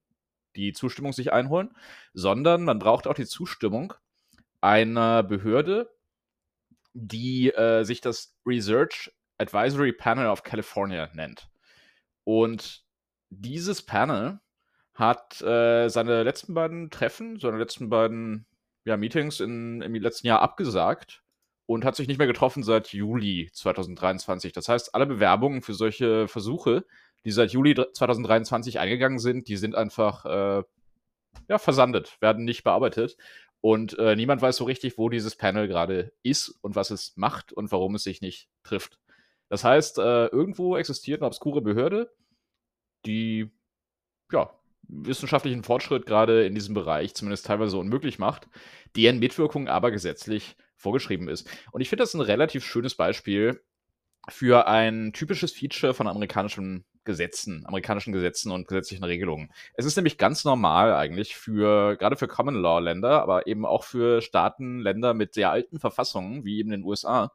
die 0.55 0.73
Zustimmung 0.73 1.13
sich 1.13 1.31
einholen, 1.31 1.75
sondern 2.13 2.63
man 2.63 2.79
braucht 2.79 3.07
auch 3.07 3.13
die 3.13 3.25
Zustimmung 3.25 3.93
einer 4.61 5.23
Behörde, 5.23 5.89
die 6.93 7.49
äh, 7.51 7.83
sich 7.83 8.01
das 8.01 8.35
Research 8.45 9.11
Advisory 9.37 9.93
Panel 9.93 10.27
of 10.27 10.43
California 10.43 11.09
nennt. 11.13 11.49
Und 12.23 12.83
dieses 13.29 13.85
Panel 13.85 14.39
hat 14.93 15.41
äh, 15.41 15.87
seine 15.87 16.23
letzten 16.23 16.53
beiden 16.53 16.89
Treffen, 16.89 17.39
seine 17.39 17.57
letzten 17.57 17.89
beiden 17.89 18.45
ja, 18.83 18.97
Meetings 18.97 19.39
in, 19.39 19.81
im 19.81 19.93
letzten 19.95 20.27
Jahr 20.27 20.41
abgesagt 20.41 21.23
und 21.69 21.85
hat 21.85 21.95
sich 21.95 22.07
nicht 22.07 22.17
mehr 22.17 22.25
getroffen 22.25 22.63
seit 22.63 22.93
Juli 22.93 23.51
2023. 23.53 24.53
Das 24.53 24.67
heißt, 24.67 24.95
alle 24.95 25.05
Bewerbungen 25.05 25.61
für 25.61 25.75
solche 25.75 26.27
Versuche, 26.27 26.83
die 27.25 27.31
seit 27.31 27.51
Juli 27.51 27.75
2023 27.75 28.79
eingegangen 28.79 29.19
sind, 29.19 29.47
die 29.47 29.55
sind 29.55 29.75
einfach 29.75 30.25
äh, 30.25 30.63
ja, 31.47 31.59
versandet, 31.59 32.17
werden 32.21 32.43
nicht 32.43 32.63
bearbeitet. 32.63 33.17
Und 33.61 33.99
äh, 33.99 34.15
niemand 34.15 34.41
weiß 34.41 34.57
so 34.57 34.63
richtig, 34.63 34.97
wo 34.97 35.09
dieses 35.09 35.35
Panel 35.35 35.67
gerade 35.67 36.11
ist 36.23 36.49
und 36.61 36.75
was 36.75 36.89
es 36.89 37.15
macht 37.17 37.53
und 37.53 37.71
warum 37.71 37.93
es 37.93 38.03
sich 38.03 38.19
nicht 38.19 38.49
trifft. 38.63 38.97
Das 39.47 39.63
heißt, 39.63 39.99
äh, 39.99 40.25
irgendwo 40.25 40.75
existiert 40.75 41.21
eine 41.21 41.27
obskure 41.27 41.61
Behörde, 41.61 42.11
die 43.05 43.51
ja, 44.31 44.49
wissenschaftlichen 44.87 45.63
Fortschritt 45.63 46.07
gerade 46.07 46.47
in 46.47 46.55
diesem 46.55 46.73
Bereich 46.73 47.13
zumindest 47.13 47.45
teilweise 47.45 47.77
unmöglich 47.77 48.17
macht, 48.17 48.47
deren 48.95 49.19
Mitwirkung 49.19 49.67
aber 49.67 49.91
gesetzlich 49.91 50.57
vorgeschrieben 50.79 51.27
ist. 51.27 51.49
Und 51.71 51.81
ich 51.81 51.89
finde 51.89 52.03
das 52.03 52.13
ein 52.13 52.21
relativ 52.21 52.65
schönes 52.65 52.95
Beispiel 52.95 53.61
für 54.27 54.67
ein 54.67 55.13
typisches 55.13 55.51
Feature 55.51 55.93
von 55.93 56.07
amerikanischen 56.07 56.85
Gesetzen, 57.03 57.65
amerikanischen 57.65 58.13
Gesetzen 58.13 58.51
und 58.51 58.67
gesetzlichen 58.67 59.03
Regelungen. 59.03 59.51
Es 59.73 59.85
ist 59.85 59.95
nämlich 59.95 60.17
ganz 60.17 60.45
normal 60.45 60.93
eigentlich 60.93 61.35
für, 61.35 61.95
gerade 61.97 62.15
für 62.15 62.27
Common 62.27 62.55
Law 62.55 62.79
Länder, 62.79 63.21
aber 63.21 63.47
eben 63.47 63.65
auch 63.65 63.83
für 63.83 64.21
Staaten, 64.21 64.79
Länder 64.79 65.13
mit 65.13 65.33
sehr 65.33 65.49
alten 65.49 65.79
Verfassungen, 65.79 66.45
wie 66.45 66.59
eben 66.59 66.69
den 66.69 66.83
USA, 66.83 67.31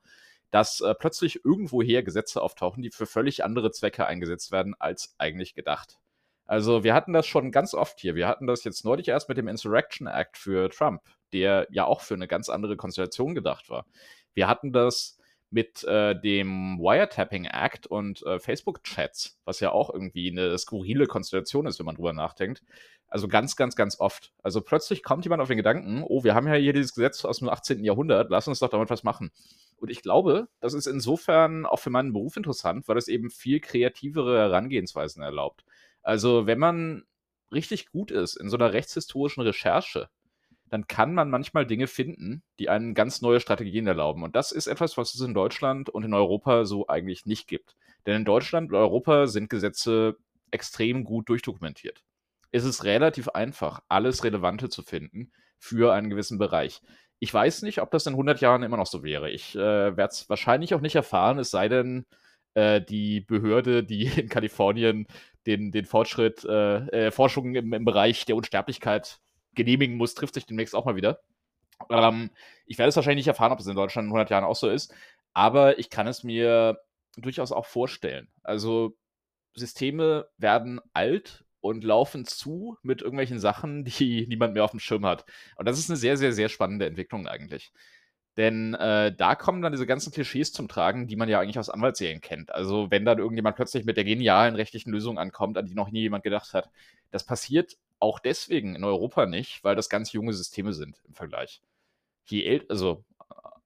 dass 0.50 0.80
äh, 0.80 0.94
plötzlich 0.94 1.44
irgendwoher 1.44 2.04
Gesetze 2.04 2.40
auftauchen, 2.40 2.82
die 2.82 2.90
für 2.90 3.06
völlig 3.06 3.42
andere 3.42 3.72
Zwecke 3.72 4.06
eingesetzt 4.06 4.52
werden, 4.52 4.74
als 4.78 5.14
eigentlich 5.18 5.54
gedacht. 5.54 5.98
Also 6.46 6.84
wir 6.84 6.94
hatten 6.94 7.12
das 7.12 7.26
schon 7.26 7.50
ganz 7.50 7.74
oft 7.74 8.00
hier. 8.00 8.14
Wir 8.14 8.28
hatten 8.28 8.46
das 8.46 8.64
jetzt 8.64 8.84
neulich 8.84 9.08
erst 9.08 9.28
mit 9.28 9.38
dem 9.38 9.48
Insurrection 9.48 10.06
Act 10.06 10.36
für 10.36 10.68
Trump, 10.68 11.02
der 11.32 11.66
ja 11.70 11.84
auch 11.86 12.00
für 12.00 12.14
eine 12.14 12.28
ganz 12.28 12.48
andere 12.48 12.76
Konstellation 12.76 13.34
gedacht 13.34 13.70
war. 13.70 13.86
Wir 14.34 14.46
hatten 14.46 14.72
das 14.72 15.18
mit 15.50 15.84
äh, 15.84 16.20
dem 16.20 16.78
Wiretapping 16.80 17.44
Act 17.44 17.86
und 17.86 18.26
äh, 18.26 18.40
Facebook-Chats, 18.40 19.38
was 19.44 19.60
ja 19.60 19.70
auch 19.70 19.88
irgendwie 19.88 20.30
eine 20.30 20.58
skurrile 20.58 21.06
Konstellation 21.06 21.66
ist, 21.66 21.78
wenn 21.78 21.86
man 21.86 21.94
drüber 21.94 22.12
nachdenkt. 22.12 22.62
Also 23.06 23.28
ganz, 23.28 23.54
ganz, 23.54 23.76
ganz 23.76 24.00
oft. 24.00 24.32
Also 24.42 24.60
plötzlich 24.60 25.04
kommt 25.04 25.24
jemand 25.24 25.40
auf 25.40 25.46
den 25.46 25.56
Gedanken, 25.56 26.02
oh, 26.02 26.24
wir 26.24 26.34
haben 26.34 26.48
ja 26.48 26.54
hier 26.54 26.72
dieses 26.72 26.94
Gesetz 26.94 27.24
aus 27.24 27.38
dem 27.38 27.48
18. 27.48 27.84
Jahrhundert, 27.84 28.30
lass 28.30 28.48
uns 28.48 28.58
doch 28.58 28.70
damit 28.70 28.90
was 28.90 29.04
machen. 29.04 29.30
Und 29.76 29.90
ich 29.90 30.02
glaube, 30.02 30.48
das 30.58 30.74
ist 30.74 30.88
insofern 30.88 31.66
auch 31.66 31.78
für 31.78 31.90
meinen 31.90 32.12
Beruf 32.12 32.36
interessant, 32.36 32.88
weil 32.88 32.98
es 32.98 33.06
eben 33.06 33.30
viel 33.30 33.60
kreativere 33.60 34.36
Herangehensweisen 34.36 35.22
erlaubt. 35.22 35.64
Also, 36.04 36.46
wenn 36.46 36.58
man 36.58 37.04
richtig 37.50 37.90
gut 37.90 38.10
ist 38.10 38.36
in 38.36 38.48
so 38.48 38.56
einer 38.56 38.72
rechtshistorischen 38.72 39.42
Recherche, 39.42 40.08
dann 40.70 40.86
kann 40.86 41.14
man 41.14 41.30
manchmal 41.30 41.66
Dinge 41.66 41.86
finden, 41.86 42.42
die 42.58 42.68
einen 42.68 42.94
ganz 42.94 43.22
neue 43.22 43.40
Strategien 43.40 43.86
erlauben. 43.86 44.22
Und 44.22 44.36
das 44.36 44.52
ist 44.52 44.66
etwas, 44.66 44.96
was 44.96 45.14
es 45.14 45.20
in 45.20 45.34
Deutschland 45.34 45.88
und 45.88 46.04
in 46.04 46.14
Europa 46.14 46.64
so 46.64 46.88
eigentlich 46.88 47.26
nicht 47.26 47.48
gibt. 47.48 47.76
Denn 48.06 48.16
in 48.16 48.24
Deutschland 48.24 48.70
und 48.70 48.76
Europa 48.76 49.26
sind 49.26 49.50
Gesetze 49.50 50.16
extrem 50.50 51.04
gut 51.04 51.28
durchdokumentiert. 51.28 52.02
Es 52.50 52.64
ist 52.64 52.84
relativ 52.84 53.28
einfach, 53.28 53.80
alles 53.88 54.24
Relevante 54.24 54.68
zu 54.68 54.82
finden 54.82 55.32
für 55.58 55.92
einen 55.92 56.10
gewissen 56.10 56.38
Bereich. 56.38 56.80
Ich 57.18 57.32
weiß 57.32 57.62
nicht, 57.62 57.80
ob 57.80 57.90
das 57.90 58.06
in 58.06 58.14
100 58.14 58.40
Jahren 58.40 58.62
immer 58.62 58.76
noch 58.76 58.86
so 58.86 59.02
wäre. 59.02 59.30
Ich 59.30 59.54
äh, 59.54 59.96
werde 59.96 60.12
es 60.12 60.28
wahrscheinlich 60.28 60.74
auch 60.74 60.80
nicht 60.80 60.94
erfahren, 60.94 61.38
es 61.38 61.50
sei 61.50 61.68
denn, 61.68 62.04
äh, 62.54 62.80
die 62.80 63.20
Behörde, 63.20 63.84
die 63.84 64.04
in 64.06 64.28
Kalifornien 64.28 65.06
den, 65.46 65.72
den 65.72 65.84
Fortschritt, 65.84 66.44
äh, 66.44 67.06
äh, 67.06 67.10
Forschung 67.10 67.54
im, 67.54 67.72
im, 67.72 67.84
Bereich 67.84 68.24
der 68.24 68.36
Unsterblichkeit 68.36 69.20
genehmigen 69.54 69.96
muss, 69.96 70.14
trifft 70.14 70.34
sich 70.34 70.46
demnächst 70.46 70.74
auch 70.74 70.84
mal 70.84 70.96
wieder. 70.96 71.20
Ähm, 71.90 72.30
ich 72.66 72.78
werde 72.78 72.88
es 72.88 72.96
wahrscheinlich 72.96 73.24
nicht 73.26 73.28
erfahren, 73.28 73.52
ob 73.52 73.60
es 73.60 73.66
in 73.66 73.76
Deutschland 73.76 74.06
in 74.06 74.10
100 74.10 74.30
Jahren 74.30 74.44
auch 74.44 74.56
so 74.56 74.68
ist, 74.68 74.94
aber 75.32 75.78
ich 75.78 75.90
kann 75.90 76.06
es 76.06 76.24
mir 76.24 76.78
durchaus 77.16 77.52
auch 77.52 77.66
vorstellen. 77.66 78.28
Also 78.42 78.96
Systeme 79.54 80.28
werden 80.38 80.80
alt 80.92 81.44
und 81.60 81.84
laufen 81.84 82.26
zu 82.26 82.76
mit 82.82 83.00
irgendwelchen 83.00 83.38
Sachen, 83.38 83.84
die 83.84 84.26
niemand 84.28 84.54
mehr 84.54 84.64
auf 84.64 84.72
dem 84.72 84.80
Schirm 84.80 85.06
hat. 85.06 85.24
Und 85.56 85.66
das 85.66 85.78
ist 85.78 85.90
eine 85.90 85.96
sehr, 85.96 86.16
sehr, 86.16 86.32
sehr 86.32 86.48
spannende 86.48 86.86
Entwicklung 86.86 87.26
eigentlich. 87.26 87.72
Denn 88.36 88.74
äh, 88.74 89.14
da 89.14 89.36
kommen 89.36 89.62
dann 89.62 89.72
diese 89.72 89.86
ganzen 89.86 90.12
Klischees 90.12 90.52
zum 90.52 90.66
Tragen, 90.66 91.06
die 91.06 91.16
man 91.16 91.28
ja 91.28 91.40
eigentlich 91.40 91.58
aus 91.58 91.70
Anwaltsserien 91.70 92.20
kennt. 92.20 92.52
Also 92.52 92.90
wenn 92.90 93.04
dann 93.04 93.18
irgendjemand 93.18 93.56
plötzlich 93.56 93.84
mit 93.84 93.96
der 93.96 94.04
genialen 94.04 94.56
rechtlichen 94.56 94.90
Lösung 94.90 95.18
ankommt, 95.18 95.56
an 95.56 95.66
die 95.66 95.74
noch 95.74 95.90
nie 95.90 96.00
jemand 96.00 96.24
gedacht 96.24 96.52
hat. 96.52 96.68
Das 97.10 97.24
passiert 97.24 97.76
auch 98.00 98.18
deswegen 98.18 98.74
in 98.74 98.84
Europa 98.84 99.26
nicht, 99.26 99.62
weil 99.62 99.76
das 99.76 99.88
ganz 99.88 100.12
junge 100.12 100.32
Systeme 100.32 100.72
sind 100.72 101.00
im 101.06 101.14
Vergleich. 101.14 101.62
Je 102.26 102.44
älter, 102.44 102.66
also 102.70 103.04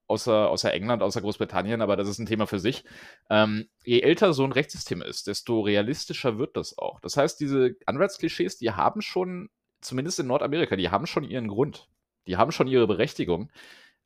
außer, 0.09 0.49
außer 0.49 0.73
England, 0.73 1.03
außer 1.03 1.21
Großbritannien, 1.21 1.83
aber 1.83 1.97
das 1.97 2.09
ist 2.09 2.19
ein 2.19 2.27
Thema 2.27 2.47
für 2.47 2.59
sich. 2.59 2.85
Ähm, 3.31 3.69
je 3.85 4.01
älter 4.01 4.33
so 4.33 4.45
ein 4.45 4.53
Rechtssystem 4.53 5.03
ist, 5.03 5.27
desto 5.27 5.61
realistischer 5.61 6.39
wird 6.39 6.57
das 6.57 6.77
auch. 6.77 7.01
Das 7.01 7.17
heißt, 7.17 7.39
diese 7.41 7.77
Anwaltsklischees, 7.87 8.59
die 8.59 8.73
haben 8.73 9.03
schon, 9.03 9.51
zumindest 9.81 10.19
in 10.19 10.27
Nordamerika, 10.27 10.77
die 10.77 10.91
haben 10.91 11.07
schon 11.07 11.25
ihren 11.25 11.49
Grund. 11.49 11.89
Die 12.27 12.37
haben 12.37 12.53
schon 12.53 12.69
ihre 12.69 12.87
Berechtigung. 12.87 13.51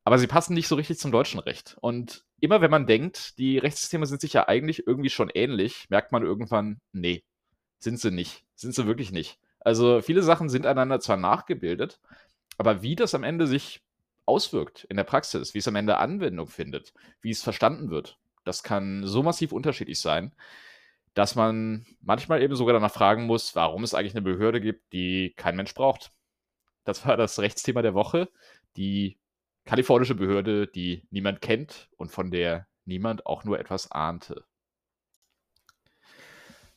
Aber 0.04 0.18
sie 0.18 0.26
passen 0.26 0.54
nicht 0.54 0.68
so 0.68 0.74
richtig 0.74 0.98
zum 0.98 1.12
deutschen 1.12 1.40
Recht. 1.40 1.76
Und 1.80 2.24
immer 2.40 2.60
wenn 2.60 2.70
man 2.70 2.86
denkt, 2.86 3.38
die 3.38 3.58
Rechtssysteme 3.58 4.06
sind 4.06 4.20
sich 4.20 4.32
ja 4.32 4.48
eigentlich 4.48 4.86
irgendwie 4.86 5.10
schon 5.10 5.30
ähnlich, 5.30 5.86
merkt 5.90 6.12
man 6.12 6.24
irgendwann, 6.24 6.80
nee, 6.92 7.22
sind 7.78 8.00
sie 8.00 8.10
nicht. 8.10 8.44
Sind 8.54 8.74
sie 8.74 8.86
wirklich 8.86 9.12
nicht. 9.12 9.38
Also 9.60 10.00
viele 10.00 10.22
Sachen 10.22 10.48
sind 10.48 10.66
einander 10.66 11.00
zwar 11.00 11.16
nachgebildet, 11.16 12.00
aber 12.58 12.82
wie 12.82 12.96
das 12.96 13.14
am 13.14 13.22
Ende 13.24 13.46
sich 13.46 13.82
auswirkt 14.26 14.84
in 14.84 14.96
der 14.96 15.04
Praxis, 15.04 15.54
wie 15.54 15.58
es 15.58 15.68
am 15.68 15.76
Ende 15.76 15.98
Anwendung 15.98 16.48
findet, 16.48 16.92
wie 17.20 17.30
es 17.30 17.42
verstanden 17.42 17.90
wird, 17.90 18.18
das 18.44 18.62
kann 18.62 19.06
so 19.06 19.22
massiv 19.22 19.52
unterschiedlich 19.52 20.00
sein, 20.00 20.32
dass 21.14 21.34
man 21.34 21.86
manchmal 22.00 22.42
eben 22.42 22.56
sogar 22.56 22.72
danach 22.74 22.92
fragen 22.92 23.24
muss, 23.26 23.54
warum 23.54 23.84
es 23.84 23.94
eigentlich 23.94 24.14
eine 24.14 24.22
Behörde 24.22 24.60
gibt, 24.60 24.92
die 24.92 25.34
kein 25.36 25.56
Mensch 25.56 25.74
braucht. 25.74 26.12
Das 26.84 27.06
war 27.06 27.16
das 27.16 27.38
Rechtsthema 27.38 27.82
der 27.82 27.94
Woche, 27.94 28.28
die 28.76 29.18
kalifornische 29.64 30.14
Behörde, 30.14 30.66
die 30.66 31.06
niemand 31.10 31.40
kennt 31.40 31.88
und 31.96 32.10
von 32.10 32.30
der 32.30 32.66
niemand 32.84 33.26
auch 33.26 33.44
nur 33.44 33.58
etwas 33.58 33.90
ahnte. 33.90 34.44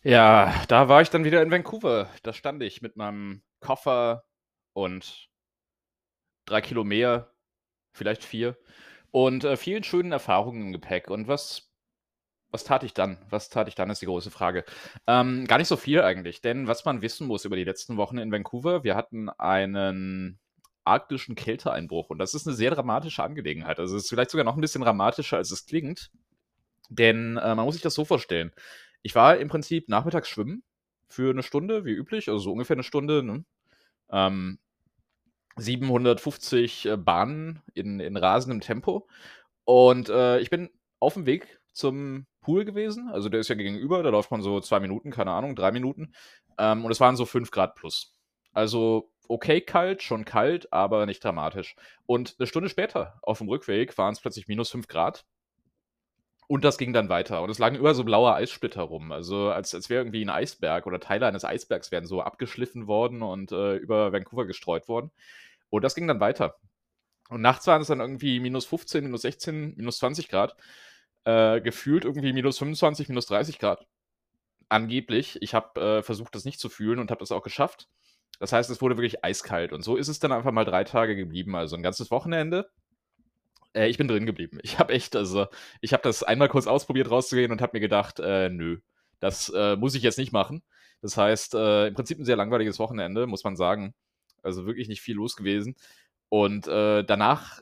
Ja, 0.04 0.64
da 0.68 0.88
war 0.88 1.02
ich 1.02 1.10
dann 1.10 1.24
wieder 1.24 1.42
in 1.42 1.50
Vancouver. 1.50 2.10
Da 2.22 2.32
stand 2.32 2.62
ich 2.62 2.82
mit 2.84 2.96
meinem 2.96 3.42
Koffer 3.60 4.24
und 4.74 5.30
drei 6.46 6.62
Kilo 6.62 6.84
mehr, 6.84 7.32
vielleicht 7.92 8.24
vier, 8.24 8.56
und 9.10 9.44
äh, 9.46 9.58
vielen 9.58 9.84
schönen 9.84 10.12
Erfahrungen 10.12 10.62
im 10.68 10.74
Gepäck. 10.74 11.10
Und 11.10 11.28
was, 11.28 11.72
was 12.52 12.64
tat 12.64 12.84
ich 12.84 12.94
dann? 12.94 13.18
Was 13.30 13.50
tat 13.50 13.68
ich 13.68 13.74
dann, 13.74 13.90
ist 13.90 14.02
die 14.02 14.06
große 14.06 14.30
Frage. 14.30 14.64
Ähm, 15.08 15.48
gar 15.48 15.58
nicht 15.58 15.70
so 15.70 15.78
viel 15.78 16.02
eigentlich, 16.02 16.42
denn 16.42 16.68
was 16.68 16.86
man 16.86 17.02
wissen 17.02 17.26
muss 17.26 17.46
über 17.46 17.56
die 17.56 17.64
letzten 17.64 17.98
Wochen 17.98 18.20
in 18.20 18.32
Vancouver, 18.32 18.84
wir 18.84 18.96
hatten 18.96 19.30
einen 19.30 20.40
arktischen 20.86 21.36
Kälteeinbruch. 21.36 22.10
Und 22.10 22.20
das 22.20 22.34
ist 22.34 22.48
eine 22.48 22.56
sehr 22.56 22.72
dramatische 22.72 23.24
Angelegenheit. 23.24 23.80
Also 23.80 23.96
es 23.96 24.04
ist 24.04 24.10
vielleicht 24.10 24.32
sogar 24.32 24.46
noch 24.46 24.56
ein 24.56 24.62
bisschen 24.62 24.82
dramatischer, 24.82 25.38
als 25.38 25.52
es 25.52 25.66
klingt. 25.66 26.12
Denn 26.90 27.38
äh, 27.38 27.56
man 27.56 27.66
muss 27.66 27.76
sich 27.76 27.84
das 27.84 27.96
so 27.96 28.06
vorstellen. 28.06 28.52
Ich 29.02 29.16
war 29.16 29.38
im 29.38 29.50
Prinzip 29.50 29.90
nachmittags 29.90 30.30
schwimmen 30.30 30.64
für 31.08 31.32
eine 31.32 31.44
Stunde, 31.44 31.86
wie 31.86 31.92
üblich, 31.92 32.30
also 32.30 32.40
so 32.40 32.52
ungefähr 32.52 32.76
eine 32.76 32.84
Stunde. 32.84 33.24
Ne? 33.24 33.46
Ähm, 34.10 34.60
750 35.58 36.86
äh, 36.86 36.98
Bahnen 36.98 37.62
in, 37.74 38.00
in 38.00 38.18
rasendem 38.18 38.62
Tempo. 38.62 39.08
Und 39.64 40.10
äh, 40.10 40.40
ich 40.40 40.50
bin 40.50 40.70
auf 41.00 41.14
dem 41.14 41.26
Weg 41.26 41.60
zum 41.72 42.26
Pool 42.42 42.66
gewesen. 42.66 43.10
Also 43.10 43.30
der 43.30 43.40
ist 43.40 43.48
ja 43.48 43.56
gegenüber, 43.56 44.04
da 44.04 44.10
läuft 44.10 44.32
man 44.32 44.42
so 44.42 44.60
zwei 44.60 44.80
Minuten, 44.80 45.12
keine 45.12 45.32
Ahnung, 45.32 45.56
drei 45.56 45.72
Minuten. 45.72 46.14
Ähm, 46.58 46.86
und 46.86 46.92
es 46.92 47.00
waren 47.00 47.16
so 47.16 47.26
fünf 47.26 47.52
Grad 47.52 47.76
plus. 47.76 48.14
Also 48.54 49.12
okay 49.30 49.62
kalt, 49.62 50.04
schon 50.04 50.26
kalt, 50.26 50.72
aber 50.74 51.06
nicht 51.06 51.24
dramatisch. 51.24 51.76
Und 52.06 52.36
eine 52.40 52.48
Stunde 52.48 52.70
später, 52.70 53.20
auf 53.22 53.40
dem 53.40 53.50
Rückweg, 53.50 53.98
waren 53.98 54.14
es 54.14 54.22
plötzlich 54.22 54.48
minus 54.48 54.70
5 54.72 54.88
Grad. 54.88 55.26
Und 56.48 56.64
das 56.64 56.78
ging 56.78 56.94
dann 56.94 57.10
weiter. 57.10 57.42
Und 57.42 57.50
es 57.50 57.58
lagen 57.60 57.76
über 57.76 57.96
so 57.96 58.04
blaue 58.04 58.34
Eissplitter 58.36 58.84
rum. 58.84 59.12
Also 59.12 59.50
als, 59.50 59.74
als 59.74 59.90
wäre 59.90 60.02
irgendwie 60.02 60.24
ein 60.24 60.30
Eisberg 60.30 60.86
oder 60.86 61.00
Teile 61.00 61.26
eines 61.26 61.44
Eisbergs 61.44 61.92
wären 61.92 62.06
so 62.06 62.22
abgeschliffen 62.22 62.88
worden 62.88 63.24
und 63.24 63.52
äh, 63.52 63.76
über 63.78 64.14
Vancouver 64.14 64.46
gestreut 64.46 64.88
worden. 64.88 65.12
Und 65.70 65.84
das 65.84 65.96
ging 65.96 66.08
dann 66.08 66.20
weiter. 66.20 66.56
Und 67.30 67.42
nachts 67.42 67.66
waren 67.66 67.82
es 67.82 67.88
dann 67.88 68.00
irgendwie 68.00 68.40
minus 68.40 68.66
15, 68.66 69.04
minus 69.04 69.24
16, 69.24 69.76
minus 69.76 69.98
20 69.98 70.30
Grad. 70.30 70.56
Äh, 71.24 71.62
gefühlt 71.62 72.06
irgendwie 72.06 72.34
minus 72.34 72.60
25, 72.60 73.10
minus 73.10 73.26
30 73.26 73.58
Grad. 73.58 73.88
Angeblich. 74.70 75.42
Ich 75.42 75.56
habe 75.56 75.82
äh, 75.82 76.04
versucht, 76.04 76.36
das 76.36 76.46
nicht 76.46 76.60
zu 76.60 76.70
fühlen 76.70 77.00
und 77.00 77.10
habe 77.10 77.20
das 77.20 77.32
auch 77.32 77.44
geschafft. 77.44 77.88
Das 78.40 78.52
heißt, 78.52 78.70
es 78.70 78.82
wurde 78.82 78.98
wirklich 78.98 79.24
eiskalt. 79.24 79.74
Und 79.74 79.84
so 79.84 79.96
ist 79.96 80.08
es 80.08 80.20
dann 80.20 80.32
einfach 80.32 80.52
mal 80.52 80.66
drei 80.66 80.84
Tage 80.84 81.16
geblieben. 81.16 81.56
Also 81.56 81.76
ein 81.76 81.84
ganzes 81.84 82.12
Wochenende. 82.12 82.70
Äh, 83.74 83.90
ich 83.90 83.98
bin 83.98 84.08
drin 84.08 84.26
geblieben. 84.26 84.60
Ich 84.64 84.80
habe 84.80 84.94
echt, 84.94 85.16
also, 85.16 85.48
ich 85.82 85.94
habe 85.94 86.04
das 86.04 86.24
einmal 86.24 86.50
kurz 86.50 86.68
ausprobiert 86.68 87.12
rauszugehen 87.12 87.52
und 87.52 87.62
habe 87.62 87.78
mir 87.78 87.82
gedacht, 87.82 88.20
äh, 88.20 88.50
nö, 88.50 88.80
das 89.20 89.50
äh, 89.50 89.76
muss 89.76 89.96
ich 89.96 90.04
jetzt 90.04 90.18
nicht 90.18 90.32
machen. 90.32 90.64
Das 91.02 91.18
heißt, 91.18 91.56
äh, 91.56 91.88
im 91.88 91.94
Prinzip 91.94 92.20
ein 92.20 92.26
sehr 92.26 92.36
langweiliges 92.36 92.80
Wochenende, 92.80 93.28
muss 93.28 93.44
man 93.44 93.56
sagen. 93.56 93.94
Also 94.44 94.66
wirklich 94.66 94.88
nicht 94.88 95.02
viel 95.02 95.16
los 95.16 95.36
gewesen. 95.36 95.76
Und 96.30 96.68
äh, 96.68 97.04
danach 97.04 97.62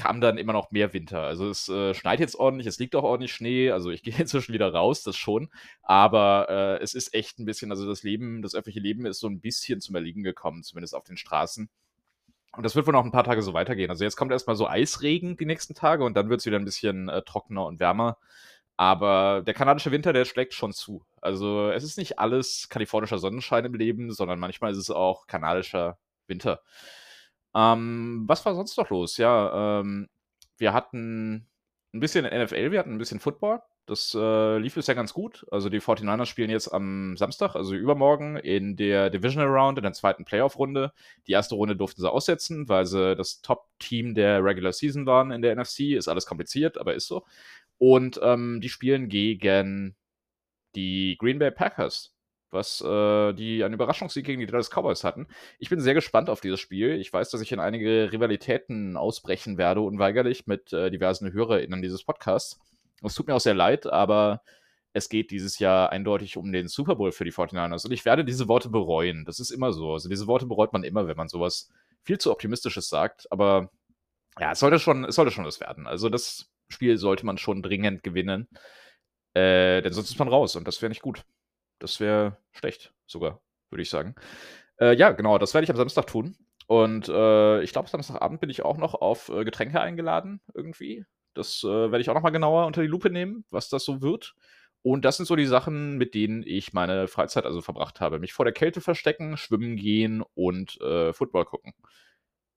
kam 0.00 0.22
dann 0.22 0.38
immer 0.38 0.54
noch 0.54 0.70
mehr 0.70 0.94
Winter. 0.94 1.20
Also 1.22 1.50
es 1.50 1.68
äh, 1.68 1.92
schneit 1.92 2.20
jetzt 2.20 2.34
ordentlich, 2.34 2.66
es 2.66 2.78
liegt 2.78 2.96
auch 2.96 3.02
ordentlich 3.02 3.34
Schnee. 3.34 3.70
Also 3.70 3.90
ich 3.90 4.02
gehe 4.04 4.14
inzwischen 4.16 4.54
wieder 4.54 4.72
raus, 4.72 5.02
das 5.02 5.16
schon. 5.16 5.50
Aber 5.82 6.46
äh, 6.48 6.82
es 6.82 6.94
ist 6.94 7.12
echt 7.12 7.38
ein 7.38 7.44
bisschen, 7.44 7.70
also 7.70 7.86
das 7.86 8.02
Leben, 8.02 8.40
das 8.40 8.54
öffentliche 8.54 8.80
Leben 8.80 9.04
ist 9.04 9.20
so 9.20 9.28
ein 9.28 9.40
bisschen 9.40 9.80
zum 9.82 9.94
Erliegen 9.94 10.22
gekommen, 10.22 10.62
zumindest 10.62 10.94
auf 10.94 11.04
den 11.04 11.18
Straßen. 11.18 11.68
Und 12.56 12.62
das 12.64 12.74
wird 12.74 12.86
wohl 12.86 12.94
noch 12.94 13.04
ein 13.04 13.12
paar 13.12 13.24
Tage 13.24 13.42
so 13.42 13.52
weitergehen. 13.52 13.90
Also 13.90 14.04
jetzt 14.04 14.16
kommt 14.16 14.32
erstmal 14.32 14.56
so 14.56 14.66
Eisregen 14.66 15.36
die 15.36 15.44
nächsten 15.44 15.74
Tage 15.74 16.02
und 16.02 16.16
dann 16.16 16.30
wird 16.30 16.40
es 16.40 16.46
wieder 16.46 16.58
ein 16.58 16.64
bisschen 16.64 17.10
äh, 17.10 17.22
trockener 17.22 17.66
und 17.66 17.78
wärmer. 17.78 18.16
Aber 18.78 19.42
der 19.46 19.52
kanadische 19.52 19.90
Winter, 19.92 20.14
der 20.14 20.24
schlägt 20.24 20.54
schon 20.54 20.72
zu. 20.72 21.04
Also 21.20 21.70
es 21.70 21.84
ist 21.84 21.98
nicht 21.98 22.18
alles 22.18 22.68
kalifornischer 22.70 23.18
Sonnenschein 23.18 23.66
im 23.66 23.74
Leben, 23.74 24.10
sondern 24.10 24.38
manchmal 24.38 24.72
ist 24.72 24.78
es 24.78 24.90
auch 24.90 25.26
kanadischer 25.26 25.98
Winter. 26.26 26.62
Ähm, 27.54 28.24
was 28.26 28.44
war 28.46 28.54
sonst 28.54 28.76
noch 28.76 28.90
los? 28.90 29.16
Ja, 29.16 29.80
ähm, 29.80 30.08
wir 30.58 30.72
hatten 30.72 31.48
ein 31.92 32.00
bisschen 32.00 32.24
NFL, 32.24 32.70
wir 32.72 32.78
hatten 32.78 32.94
ein 32.94 32.98
bisschen 32.98 33.20
Football. 33.20 33.60
Das 33.86 34.14
äh, 34.14 34.58
lief 34.58 34.76
bisher 34.76 34.94
ganz 34.94 35.12
gut. 35.12 35.44
Also 35.50 35.68
die 35.68 35.80
49ers 35.80 36.26
spielen 36.26 36.50
jetzt 36.50 36.68
am 36.68 37.16
Samstag, 37.16 37.56
also 37.56 37.74
übermorgen, 37.74 38.36
in 38.36 38.76
der 38.76 39.10
Divisional 39.10 39.48
Round, 39.48 39.78
in 39.78 39.82
der 39.82 39.92
zweiten 39.92 40.24
Playoff-Runde. 40.24 40.92
Die 41.26 41.32
erste 41.32 41.56
Runde 41.56 41.74
durften 41.74 42.00
sie 42.00 42.10
aussetzen, 42.10 42.68
weil 42.68 42.86
sie 42.86 43.16
das 43.16 43.40
Top-Team 43.42 44.14
der 44.14 44.44
Regular 44.44 44.72
Season 44.72 45.06
waren 45.06 45.32
in 45.32 45.42
der 45.42 45.56
NFC. 45.56 45.96
Ist 45.96 46.06
alles 46.06 46.26
kompliziert, 46.26 46.78
aber 46.78 46.94
ist 46.94 47.08
so. 47.08 47.24
Und 47.78 48.20
ähm, 48.22 48.60
die 48.60 48.68
spielen 48.68 49.08
gegen 49.08 49.96
die 50.76 51.16
Green 51.18 51.40
Bay 51.40 51.50
Packers 51.50 52.09
was 52.52 52.80
äh, 52.80 53.32
die 53.32 53.62
einen 53.64 53.74
Überraschungssieg 53.74 54.24
gegen 54.24 54.40
die 54.40 54.46
Dallas 54.46 54.70
Cowboys 54.70 55.04
hatten. 55.04 55.26
Ich 55.58 55.70
bin 55.70 55.80
sehr 55.80 55.94
gespannt 55.94 56.30
auf 56.30 56.40
dieses 56.40 56.60
Spiel. 56.60 57.00
Ich 57.00 57.12
weiß, 57.12 57.30
dass 57.30 57.40
ich 57.40 57.52
in 57.52 57.60
einige 57.60 58.12
Rivalitäten 58.12 58.96
ausbrechen 58.96 59.58
werde, 59.58 59.80
unweigerlich 59.80 60.46
mit 60.46 60.72
äh, 60.72 60.90
diversen 60.90 61.32
HörerInnen 61.32 61.82
dieses 61.82 62.04
Podcasts. 62.04 62.60
Es 63.02 63.14
tut 63.14 63.26
mir 63.28 63.34
auch 63.34 63.40
sehr 63.40 63.54
leid, 63.54 63.86
aber 63.86 64.42
es 64.92 65.08
geht 65.08 65.30
dieses 65.30 65.58
Jahr 65.58 65.90
eindeutig 65.90 66.36
um 66.36 66.52
den 66.52 66.68
Super 66.68 66.96
Bowl 66.96 67.12
für 67.12 67.24
die 67.24 67.32
49ers. 67.32 67.86
Und 67.86 67.92
ich 67.92 68.04
werde 68.04 68.24
diese 68.24 68.48
Worte 68.48 68.68
bereuen. 68.68 69.24
Das 69.24 69.38
ist 69.38 69.50
immer 69.50 69.72
so. 69.72 69.92
Also 69.92 70.08
diese 70.08 70.26
Worte 70.26 70.46
bereut 70.46 70.72
man 70.72 70.84
immer, 70.84 71.06
wenn 71.06 71.16
man 71.16 71.28
sowas 71.28 71.70
viel 72.02 72.18
zu 72.18 72.30
Optimistisches 72.30 72.88
sagt. 72.88 73.30
Aber 73.30 73.70
ja, 74.38 74.52
es 74.52 74.58
sollte 74.58 74.78
schon, 74.78 75.04
es 75.04 75.14
sollte 75.14 75.30
schon 75.30 75.44
was 75.44 75.60
werden. 75.60 75.86
Also 75.86 76.08
das 76.08 76.50
Spiel 76.68 76.98
sollte 76.98 77.24
man 77.26 77.38
schon 77.38 77.62
dringend 77.62 78.02
gewinnen. 78.02 78.48
Äh, 79.34 79.82
denn 79.82 79.92
sonst 79.92 80.10
ist 80.10 80.18
man 80.18 80.28
raus 80.28 80.56
und 80.56 80.66
das 80.66 80.82
wäre 80.82 80.90
nicht 80.90 81.02
gut. 81.02 81.24
Das 81.80 81.98
wäre 81.98 82.36
schlecht, 82.52 82.92
sogar, 83.06 83.40
würde 83.70 83.82
ich 83.82 83.90
sagen. 83.90 84.14
Äh, 84.78 84.94
ja, 84.96 85.10
genau, 85.10 85.38
das 85.38 85.52
werde 85.54 85.64
ich 85.64 85.70
am 85.70 85.76
Samstag 85.76 86.06
tun. 86.06 86.36
Und 86.68 87.08
äh, 87.08 87.62
ich 87.62 87.72
glaube, 87.72 87.88
Samstagabend 87.88 88.40
bin 88.40 88.48
ich 88.48 88.62
auch 88.62 88.76
noch 88.76 88.94
auf 88.94 89.28
äh, 89.28 89.44
Getränke 89.44 89.80
eingeladen, 89.80 90.40
irgendwie. 90.54 91.04
Das 91.34 91.64
äh, 91.64 91.66
werde 91.66 92.00
ich 92.00 92.10
auch 92.10 92.14
noch 92.14 92.22
mal 92.22 92.30
genauer 92.30 92.66
unter 92.66 92.82
die 92.82 92.86
Lupe 92.86 93.10
nehmen, 93.10 93.44
was 93.50 93.68
das 93.68 93.84
so 93.84 94.02
wird. 94.02 94.34
Und 94.82 95.04
das 95.04 95.16
sind 95.16 95.26
so 95.26 95.36
die 95.36 95.46
Sachen, 95.46 95.98
mit 95.98 96.14
denen 96.14 96.42
ich 96.46 96.72
meine 96.72 97.08
Freizeit 97.08 97.44
also 97.44 97.60
verbracht 97.60 98.00
habe. 98.00 98.18
Mich 98.18 98.32
vor 98.32 98.44
der 98.44 98.54
Kälte 98.54 98.80
verstecken, 98.80 99.36
schwimmen 99.36 99.76
gehen 99.76 100.22
und 100.34 100.80
äh, 100.80 101.12
Football 101.12 101.44
gucken. 101.44 101.74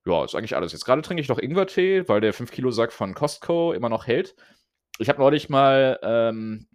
Ja, 0.06 0.24
ist 0.24 0.36
eigentlich 0.36 0.56
alles. 0.56 0.74
Jetzt 0.74 0.86
gerade 0.86 1.02
trinke 1.02 1.22
ich 1.22 1.30
noch 1.30 1.40
Ingwertee, 1.40 2.08
weil 2.08 2.22
der 2.22 2.34
5-Kilo-Sack 2.34 2.92
von 2.92 3.14
Costco 3.14 3.74
immer 3.74 3.90
noch 3.90 4.08
hält. 4.08 4.36
Ich 5.00 5.10
habe 5.10 5.20
neulich 5.20 5.50
mal 5.50 6.00
ähm, 6.04 6.68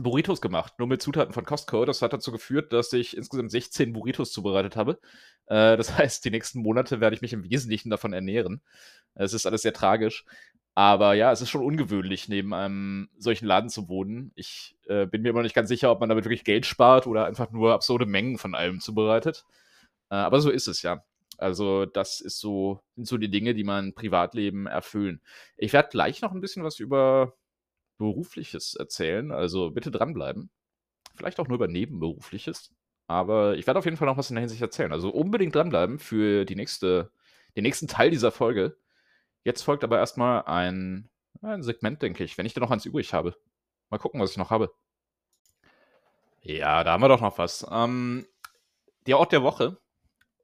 Burritos 0.00 0.40
gemacht, 0.40 0.74
nur 0.78 0.88
mit 0.88 1.02
Zutaten 1.02 1.34
von 1.34 1.44
Costco. 1.44 1.84
Das 1.84 2.02
hat 2.02 2.12
dazu 2.12 2.32
geführt, 2.32 2.72
dass 2.72 2.92
ich 2.92 3.16
insgesamt 3.16 3.50
16 3.50 3.92
Burritos 3.92 4.32
zubereitet 4.32 4.76
habe. 4.76 4.98
Äh, 5.46 5.76
das 5.76 5.96
heißt, 5.98 6.24
die 6.24 6.30
nächsten 6.30 6.60
Monate 6.60 7.00
werde 7.00 7.14
ich 7.14 7.22
mich 7.22 7.32
im 7.32 7.44
Wesentlichen 7.44 7.90
davon 7.90 8.12
ernähren. 8.12 8.62
Es 9.14 9.32
ist 9.34 9.46
alles 9.46 9.62
sehr 9.62 9.74
tragisch. 9.74 10.24
Aber 10.74 11.12
ja, 11.12 11.30
es 11.30 11.42
ist 11.42 11.50
schon 11.50 11.64
ungewöhnlich, 11.64 12.28
neben 12.28 12.54
einem 12.54 13.10
solchen 13.18 13.46
Laden 13.46 13.68
zu 13.68 13.88
wohnen. 13.88 14.32
Ich 14.34 14.74
äh, 14.86 15.06
bin 15.06 15.20
mir 15.20 15.30
immer 15.30 15.42
nicht 15.42 15.54
ganz 15.54 15.68
sicher, 15.68 15.90
ob 15.90 16.00
man 16.00 16.08
damit 16.08 16.24
wirklich 16.24 16.44
Geld 16.44 16.64
spart 16.64 17.06
oder 17.06 17.26
einfach 17.26 17.50
nur 17.50 17.74
absurde 17.74 18.06
Mengen 18.06 18.38
von 18.38 18.54
allem 18.54 18.80
zubereitet. 18.80 19.44
Äh, 20.10 20.14
aber 20.14 20.40
so 20.40 20.50
ist 20.50 20.68
es 20.68 20.82
ja. 20.82 21.04
Also, 21.36 21.86
das 21.86 22.20
ist 22.20 22.38
so, 22.40 22.80
sind 22.96 23.06
so 23.06 23.18
die 23.18 23.30
Dinge, 23.30 23.54
die 23.54 23.64
mein 23.64 23.94
Privatleben 23.94 24.66
erfüllen. 24.66 25.20
Ich 25.56 25.72
werde 25.72 25.90
gleich 25.90 26.22
noch 26.22 26.32
ein 26.32 26.40
bisschen 26.40 26.64
was 26.64 26.78
über 26.78 27.34
Berufliches 28.02 28.74
erzählen, 28.74 29.32
also 29.32 29.70
bitte 29.70 29.90
dranbleiben. 29.90 30.50
Vielleicht 31.14 31.40
auch 31.40 31.48
nur 31.48 31.56
über 31.56 31.68
Nebenberufliches. 31.68 32.74
Aber 33.06 33.56
ich 33.56 33.66
werde 33.66 33.78
auf 33.78 33.84
jeden 33.84 33.96
Fall 33.96 34.06
noch 34.06 34.16
was 34.16 34.30
in 34.30 34.36
der 34.36 34.42
Hinsicht 34.42 34.62
erzählen. 34.62 34.92
Also 34.92 35.10
unbedingt 35.10 35.54
dranbleiben 35.54 35.98
für 35.98 36.44
die 36.44 36.56
nächste, 36.56 37.12
den 37.56 37.62
nächsten 37.62 37.88
Teil 37.88 38.10
dieser 38.10 38.32
Folge. 38.32 38.76
Jetzt 39.44 39.62
folgt 39.62 39.84
aber 39.84 39.98
erstmal 39.98 40.42
ein, 40.44 41.10
ein 41.42 41.62
Segment, 41.62 42.00
denke 42.02 42.24
ich, 42.24 42.38
wenn 42.38 42.46
ich 42.46 42.54
da 42.54 42.60
noch 42.60 42.70
eins 42.70 42.86
übrig 42.86 43.12
habe. 43.12 43.36
Mal 43.90 43.98
gucken, 43.98 44.20
was 44.20 44.30
ich 44.30 44.38
noch 44.38 44.50
habe. 44.50 44.72
Ja, 46.40 46.82
da 46.84 46.92
haben 46.92 47.02
wir 47.02 47.08
doch 47.08 47.20
noch 47.20 47.38
was. 47.38 47.66
Ähm, 47.70 48.26
der 49.06 49.18
Ort 49.18 49.32
der 49.32 49.42
Woche. 49.42 49.78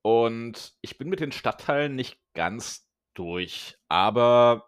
Und 0.02 0.74
ich 0.80 0.98
bin 0.98 1.08
mit 1.08 1.20
den 1.20 1.32
Stadtteilen 1.32 1.94
nicht 1.94 2.20
ganz 2.34 2.88
durch. 3.14 3.78
Aber 3.88 4.67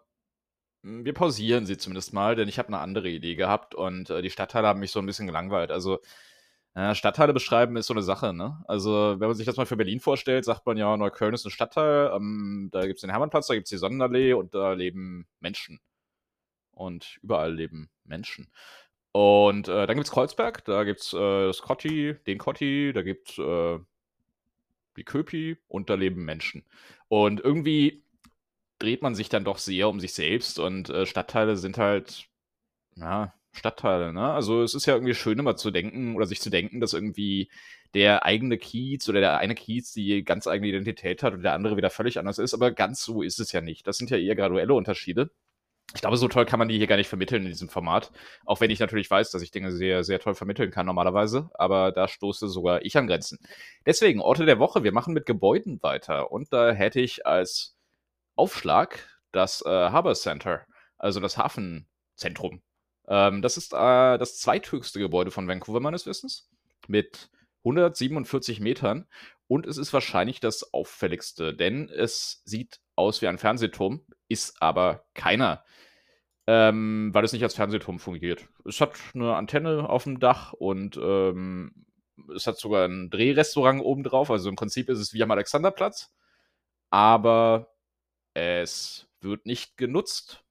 wir 0.83 1.13
pausieren 1.13 1.65
sie 1.65 1.77
zumindest 1.77 2.13
mal, 2.13 2.35
denn 2.35 2.47
ich 2.47 2.59
habe 2.59 2.69
eine 2.69 2.79
andere 2.79 3.09
Idee 3.09 3.35
gehabt 3.35 3.75
und 3.75 4.09
äh, 4.09 4.21
die 4.21 4.29
Stadtteile 4.29 4.67
haben 4.67 4.79
mich 4.79 4.91
so 4.91 4.99
ein 4.99 5.05
bisschen 5.05 5.27
gelangweilt. 5.27 5.71
Also 5.71 5.99
äh, 6.73 6.95
Stadtteile 6.95 7.33
beschreiben 7.33 7.75
ist 7.75 7.87
so 7.87 7.93
eine 7.93 8.01
Sache, 8.01 8.33
ne? 8.33 8.63
Also, 8.67 9.19
wenn 9.19 9.27
man 9.27 9.35
sich 9.35 9.45
das 9.45 9.57
mal 9.57 9.65
für 9.65 9.75
Berlin 9.75 9.99
vorstellt, 9.99 10.45
sagt 10.45 10.65
man 10.65 10.77
ja, 10.77 10.95
Neukölln 10.95 11.33
ist 11.33 11.45
ein 11.45 11.51
Stadtteil, 11.51 12.11
ähm, 12.15 12.69
da 12.71 12.81
gibt 12.81 12.95
es 12.95 13.01
den 13.01 13.09
Hermannplatz, 13.09 13.47
da 13.47 13.55
gibt 13.55 13.65
es 13.65 13.71
die 13.71 13.77
Sonnenallee 13.77 14.33
und 14.33 14.55
da 14.55 14.73
leben 14.73 15.27
Menschen. 15.41 15.79
Und 16.71 17.19
überall 17.21 17.53
leben 17.53 17.89
Menschen. 18.05 18.49
Und 19.11 19.67
äh, 19.67 19.85
dann 19.87 19.97
gibt 19.97 20.07
es 20.07 20.13
Kreuzberg, 20.13 20.63
da 20.65 20.83
gibt 20.85 21.01
es 21.01 21.13
äh, 21.13 21.47
das 21.47 21.61
Kotti, 21.61 22.15
den 22.25 22.37
Kotti, 22.37 22.93
da 22.93 23.01
gibt 23.01 23.31
es 23.31 23.37
äh, 23.37 23.79
die 24.97 25.03
Köpi 25.03 25.57
und 25.67 25.89
da 25.89 25.95
leben 25.95 26.23
Menschen. 26.23 26.63
Und 27.09 27.41
irgendwie 27.41 28.03
dreht 28.81 29.01
man 29.01 29.15
sich 29.15 29.29
dann 29.29 29.43
doch 29.43 29.57
sehr 29.57 29.89
um 29.89 29.99
sich 29.99 30.13
selbst 30.13 30.59
und 30.59 30.89
äh, 30.89 31.05
Stadtteile 31.05 31.55
sind 31.57 31.77
halt, 31.77 32.27
ja, 32.95 33.33
Stadtteile, 33.53 34.13
ne? 34.13 34.31
Also 34.31 34.63
es 34.63 34.73
ist 34.73 34.85
ja 34.85 34.93
irgendwie 34.93 35.13
schön, 35.13 35.37
immer 35.39 35.55
zu 35.57 35.71
denken 35.71 36.15
oder 36.15 36.25
sich 36.25 36.41
zu 36.41 36.49
denken, 36.49 36.79
dass 36.79 36.93
irgendwie 36.93 37.49
der 37.93 38.25
eigene 38.25 38.57
Kiez 38.57 39.09
oder 39.09 39.19
der 39.19 39.37
eine 39.39 39.55
Kiez 39.55 39.91
die 39.91 40.23
ganz 40.23 40.47
eigene 40.47 40.69
Identität 40.69 41.23
hat 41.23 41.33
und 41.33 41.43
der 41.43 41.53
andere 41.53 41.77
wieder 41.77 41.89
völlig 41.89 42.17
anders 42.19 42.39
ist, 42.39 42.53
aber 42.53 42.71
ganz 42.71 43.03
so 43.03 43.21
ist 43.21 43.39
es 43.39 43.51
ja 43.51 43.61
nicht. 43.61 43.85
Das 43.87 43.97
sind 43.97 44.09
ja 44.09 44.17
eher 44.17 44.35
graduelle 44.35 44.73
Unterschiede. 44.73 45.31
Ich 45.93 46.01
glaube, 46.01 46.15
so 46.15 46.29
toll 46.29 46.45
kann 46.45 46.59
man 46.59 46.69
die 46.69 46.77
hier 46.77 46.87
gar 46.87 46.95
nicht 46.95 47.09
vermitteln 47.09 47.43
in 47.43 47.49
diesem 47.49 47.67
Format. 47.67 48.11
Auch 48.45 48.61
wenn 48.61 48.71
ich 48.71 48.79
natürlich 48.79 49.11
weiß, 49.11 49.31
dass 49.31 49.41
ich 49.41 49.51
Dinge 49.51 49.73
sehr, 49.73 50.05
sehr 50.05 50.19
toll 50.19 50.35
vermitteln 50.35 50.71
kann 50.71 50.85
normalerweise. 50.85 51.49
Aber 51.53 51.91
da 51.91 52.07
stoße 52.07 52.47
sogar 52.47 52.85
ich 52.85 52.95
an 52.97 53.07
Grenzen. 53.07 53.39
Deswegen, 53.85 54.21
Orte 54.21 54.45
der 54.45 54.59
Woche. 54.59 54.83
Wir 54.85 54.93
machen 54.93 55.13
mit 55.13 55.25
Gebäuden 55.25 55.83
weiter. 55.83 56.31
Und 56.31 56.53
da 56.53 56.71
hätte 56.71 57.01
ich 57.01 57.25
als 57.25 57.75
Aufschlag 58.41 59.07
das 59.31 59.63
äh, 59.63 59.69
Harbor 59.69 60.15
Center, 60.15 60.65
also 60.97 61.19
das 61.19 61.37
Hafenzentrum. 61.37 62.63
Ähm, 63.07 63.43
das 63.43 63.55
ist 63.55 63.71
äh, 63.71 64.17
das 64.17 64.39
zweithöchste 64.39 64.97
Gebäude 64.97 65.29
von 65.29 65.47
Vancouver 65.47 65.79
meines 65.79 66.07
Wissens 66.07 66.49
mit 66.87 67.29
147 67.63 68.59
Metern. 68.59 69.07
Und 69.45 69.67
es 69.67 69.77
ist 69.77 69.93
wahrscheinlich 69.93 70.39
das 70.39 70.73
auffälligste, 70.73 71.53
denn 71.53 71.87
es 71.89 72.41
sieht 72.43 72.79
aus 72.95 73.21
wie 73.21 73.27
ein 73.27 73.37
Fernsehturm, 73.37 74.07
ist 74.27 74.59
aber 74.59 75.03
keiner, 75.13 75.63
ähm, 76.47 77.11
weil 77.13 77.23
es 77.23 77.33
nicht 77.33 77.43
als 77.43 77.53
Fernsehturm 77.53 77.99
fungiert. 77.99 78.47
Es 78.65 78.81
hat 78.81 78.93
eine 79.13 79.35
Antenne 79.35 79.87
auf 79.87 80.05
dem 80.05 80.19
Dach 80.19 80.53
und 80.53 80.97
ähm, 80.97 81.85
es 82.35 82.47
hat 82.47 82.57
sogar 82.57 82.87
ein 82.87 83.11
Drehrestaurant 83.11 83.83
oben 83.83 84.01
drauf, 84.01 84.31
also 84.31 84.49
im 84.49 84.55
Prinzip 84.55 84.89
ist 84.89 84.97
es 84.97 85.13
wie 85.13 85.21
am 85.21 85.29
Alexanderplatz, 85.29 86.11
aber 86.89 87.71
es 88.33 89.07
wird 89.21 89.45
nicht 89.45 89.77
genutzt 89.77 90.43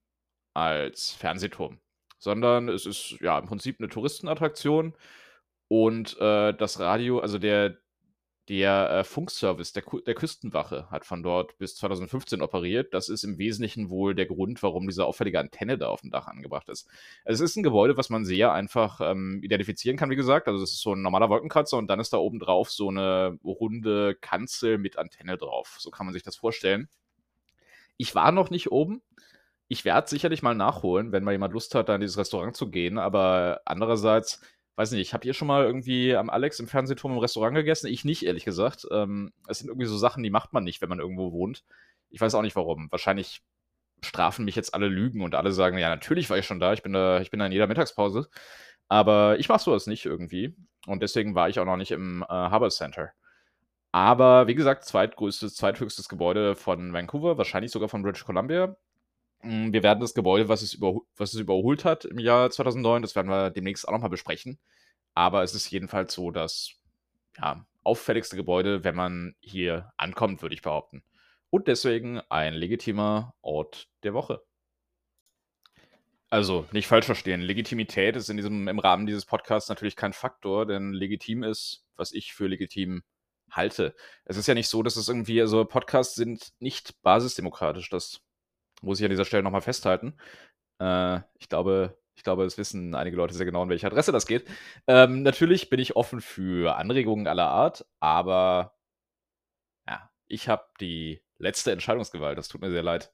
als 0.55 1.13
Fernsehturm 1.13 1.81
sondern 2.21 2.69
es 2.69 2.87
ist 2.87 3.17
ja 3.21 3.39
im 3.39 3.47
Prinzip 3.47 3.81
eine 3.81 3.89
Touristenattraktion 3.89 4.95
und 5.69 6.19
äh, 6.21 6.53
das 6.55 6.79
Radio, 6.79 7.21
also 7.21 7.39
der, 7.39 7.79
der 8.49 8.91
äh, 8.91 9.05
Funkservice 9.05 9.73
der, 9.73 9.85
der 10.07 10.15
Küstenwache 10.15 10.91
hat 10.91 11.07
von 11.07 11.23
dort 11.23 11.57
bis 11.59 11.77
2015 11.77 12.43
operiert. 12.43 12.93
Das 12.93 13.09
ist 13.09 13.25
im 13.25 13.39
Wesentlichen 13.39 13.89
wohl 13.89 14.15
der 14.15 14.27
Grund, 14.27 14.63
warum 14.63 14.87
diese 14.87 15.07
auffällige 15.07 15.41
Antenne 15.41 15.79
da 15.79 15.89
auf 15.89 16.03
dem 16.03 16.11
Dach 16.11 16.27
angebracht 16.27 16.69
ist. 16.69 16.89
Es 17.25 17.41
ist 17.41 17.57
ein 17.57 17.63
Gebäude, 17.63 17.97
was 17.97 18.11
man 18.11 18.25
sehr 18.25 18.53
einfach 18.53 19.01
ähm, 19.01 19.41
identifizieren 19.43 19.97
kann, 19.97 20.11
wie 20.11 20.17
gesagt. 20.17 20.49
Also 20.49 20.63
es 20.63 20.73
ist 20.73 20.83
so 20.83 20.95
ein 20.95 21.03
normaler 21.03 21.31
Wolkenkratzer 21.31 21.79
und 21.79 21.89
dann 21.89 22.01
ist 22.01 22.13
da 22.13 22.19
oben 22.19 22.41
drauf 22.41 22.71
so 22.71 22.89
eine 22.89 23.39
runde 23.45 24.17
Kanzel 24.21 24.79
mit 24.79 24.99
Antenne 24.99 25.39
drauf. 25.39 25.77
So 25.79 25.91
kann 25.91 26.07
man 26.07 26.13
sich 26.13 26.25
das 26.25 26.37
vorstellen. 26.37 26.89
Ich 28.01 28.15
war 28.15 28.33
noch 28.33 28.51
nicht 28.51 28.73
oben 28.73 29.03
ich 29.71 29.85
werde 29.85 30.09
sicherlich 30.09 30.43
mal 30.43 30.57
nachholen, 30.57 31.13
wenn 31.13 31.23
mal 31.23 31.31
jemand 31.31 31.55
Lust 31.55 31.77
hat, 31.77 31.89
da 31.89 31.95
in 31.95 32.01
dieses 32.01 32.19
Restaurant 32.19 32.57
zu 32.57 32.71
gehen. 32.73 32.99
Aber 32.99 33.61
andererseits, 33.65 34.41
weiß 34.75 34.91
nicht, 34.91 35.15
habt 35.15 35.25
ihr 35.25 35.33
schon 35.33 35.47
mal 35.47 35.65
irgendwie 35.65 36.17
am 36.17 36.29
Alex 36.29 36.59
im 36.59 36.67
Fernsehturm 36.67 37.13
im 37.13 37.21
Restaurant 37.21 37.55
gegessen? 37.55 37.87
Ich 37.87 38.05
nicht, 38.05 38.27
ehrlich 38.27 38.45
gesagt. 38.45 38.85
Ähm, 38.91 39.33
es 39.47 39.61
sind 39.61 39.69
irgendwie 39.69 39.87
so 39.87 39.97
Sachen, 39.97 40.25
die 40.25 40.31
macht 40.31 40.53
man 40.53 40.65
nicht, 40.65 40.83
wenn 40.83 40.89
man 40.89 40.99
irgendwo 40.99 41.31
wohnt. 41.31 41.63
Ich 42.09 42.21
weiß 42.21 42.35
auch 42.35 42.43
nicht 42.43 42.57
warum. 42.57 42.91
Wahrscheinlich 42.91 43.43
strafen 44.03 44.45
mich 44.45 44.57
jetzt 44.57 44.75
alle 44.75 44.89
Lügen 44.89 45.23
und 45.23 45.37
alle 45.37 45.53
sagen, 45.53 45.79
ja, 45.79 45.89
natürlich 45.89 46.29
war 46.31 46.39
ich 46.39 46.47
schon 46.47 46.59
da, 46.59 46.73
ich 46.73 46.83
bin 46.83 46.93
da, 46.93 47.21
ich 47.21 47.31
bin 47.31 47.39
da 47.39 47.47
in 47.47 47.53
jeder 47.53 47.69
Mittagspause. 47.69 48.29
Aber 48.89 49.39
ich 49.39 49.49
mache 49.49 49.63
sowas 49.63 49.87
nicht 49.87 50.05
irgendwie. 50.05 50.57
Und 50.89 51.01
deswegen 51.01 51.37
war 51.37 51.49
ich 51.49 51.61
auch 51.61 51.65
noch 51.65 51.77
nicht 51.77 51.93
im 51.93 52.23
äh, 52.23 52.27
Harbour 52.27 52.71
Center. 52.71 53.13
Aber 53.93 54.47
wie 54.47 54.55
gesagt, 54.55 54.85
zweitgrößtes, 54.85 55.57
zweithöchstes 55.57 56.09
Gebäude 56.09 56.55
von 56.55 56.93
Vancouver, 56.93 57.39
wahrscheinlich 57.39 57.73
sogar 57.73 57.89
von 57.89 58.03
British 58.03 58.25
Columbia. 58.25 58.77
Hm, 59.41 59.73
wir 59.73 59.83
werden 59.83 60.01
das 60.01 60.15
Gebäude, 60.15 60.49
was 60.49 60.63
es, 60.63 60.75
überhol 60.75 61.03
was 61.17 61.35
es 61.35 61.41
überholt 61.41 61.85
hat 61.85 62.05
im 62.05 62.19
Jahr 62.19 62.51
2009, 62.51 63.03
das 63.03 63.17
werden 63.17 63.31
wir 63.31 63.51
demnächst 63.51 63.89
auch 63.89 63.93
nochmal 63.93 64.11
besprechen. 64.11 64.59
Aber 65.15 65.43
es 65.43 65.55
ist 65.55 65.71
jedenfalls 65.71 66.15
so 66.15 66.31
das 66.31 66.81
ja, 67.39 67.67
auffälligste 67.83 68.37
Gebäude, 68.37 68.85
wenn 68.85 68.95
man 68.95 69.35
hier 69.41 69.93
ankommt, 69.97 70.43
würde 70.43 70.55
ich 70.55 70.63
behaupten. 70.63 71.03
Und 71.51 71.67
deswegen 71.69 72.21
ein 72.29 72.55
legitimer 72.55 73.35
Ort 73.43 73.89
der 74.05 74.15
Woche. 74.15 74.43
Also, 76.29 76.69
nicht 76.71 76.87
falsch 76.87 77.07
verstehen. 77.07 77.41
Legitimität 77.41 78.15
ist 78.15 78.31
in 78.31 78.37
diesem, 78.37 78.69
im 78.69 78.79
Rahmen 78.79 79.07
dieses 79.07 79.27
Podcasts 79.27 79.69
natürlich 79.69 79.97
kein 79.97 80.13
Faktor, 80.13 80.65
denn 80.65 80.93
legitim 80.93 81.43
ist, 81.43 81.85
was 81.97 82.13
ich 82.13 82.35
für 82.35 82.47
legitim 82.47 83.03
halte. 83.51 83.95
Es 84.25 84.37
ist 84.37 84.47
ja 84.47 84.55
nicht 84.55 84.69
so, 84.69 84.83
dass 84.83 84.97
es 84.97 85.09
irgendwie, 85.09 85.41
also 85.41 85.65
Podcasts 85.65 86.15
sind 86.15 86.53
nicht 86.61 87.01
basisdemokratisch. 87.03 87.91
Das 87.91 88.21
muss 88.83 89.01
ich 89.01 89.05
an 89.05 89.11
dieser 89.11 89.25
Stelle 89.25 89.43
nochmal 89.43 89.61
festhalten. 89.63 90.17
Äh, 90.81 91.21
ich 91.39 91.49
glaube, 91.49 91.99
ich 92.15 92.25
glaube, 92.25 92.45
es 92.45 92.59
wissen 92.59 92.95
einige 92.95 93.17
Leute 93.17 93.35
sehr 93.35 93.47
genau, 93.47 93.63
an 93.63 93.69
welche 93.71 93.87
Adresse 93.87 94.13
das 94.13 94.27
geht. 94.27 94.47
Ähm, 94.87 95.23
natürlich 95.23 95.71
bin 95.71 95.81
ich 95.81 95.97
offen 95.97 96.21
für 96.21 96.77
Anregungen 96.77 97.27
aller 97.27 97.49
Art, 97.49 97.87
aber 98.01 98.77
ja, 99.89 100.11
ich 100.29 100.49
habe 100.49 100.65
die 100.81 101.23
letzte 101.39 101.73
Entscheidungsgewalt. 101.73 102.39
Das 102.39 102.49
tut 102.49 102.61
mir 102.61 102.71
sehr 102.71 102.83
leid. 102.83 103.13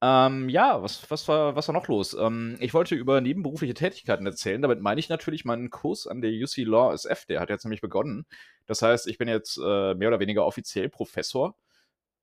Ähm, 0.00 0.48
ja, 0.48 0.82
was, 0.82 1.10
was, 1.10 1.26
war, 1.26 1.56
was 1.56 1.68
war 1.68 1.74
noch 1.74 1.88
los? 1.88 2.14
Ähm, 2.14 2.56
ich 2.60 2.72
wollte 2.74 2.94
über 2.94 3.20
nebenberufliche 3.20 3.74
Tätigkeiten 3.74 4.26
erzählen. 4.26 4.62
Damit 4.62 4.80
meine 4.80 5.00
ich 5.00 5.08
natürlich 5.08 5.44
meinen 5.44 5.70
Kurs 5.70 6.06
an 6.06 6.20
der 6.20 6.30
UC 6.30 6.58
Law 6.58 6.92
SF. 6.92 7.26
Der 7.26 7.40
hat 7.40 7.50
jetzt 7.50 7.64
nämlich 7.64 7.80
begonnen. 7.80 8.26
Das 8.66 8.82
heißt, 8.82 9.08
ich 9.08 9.18
bin 9.18 9.28
jetzt 9.28 9.58
äh, 9.58 9.94
mehr 9.94 10.08
oder 10.08 10.20
weniger 10.20 10.46
offiziell 10.46 10.88
Professor 10.88 11.56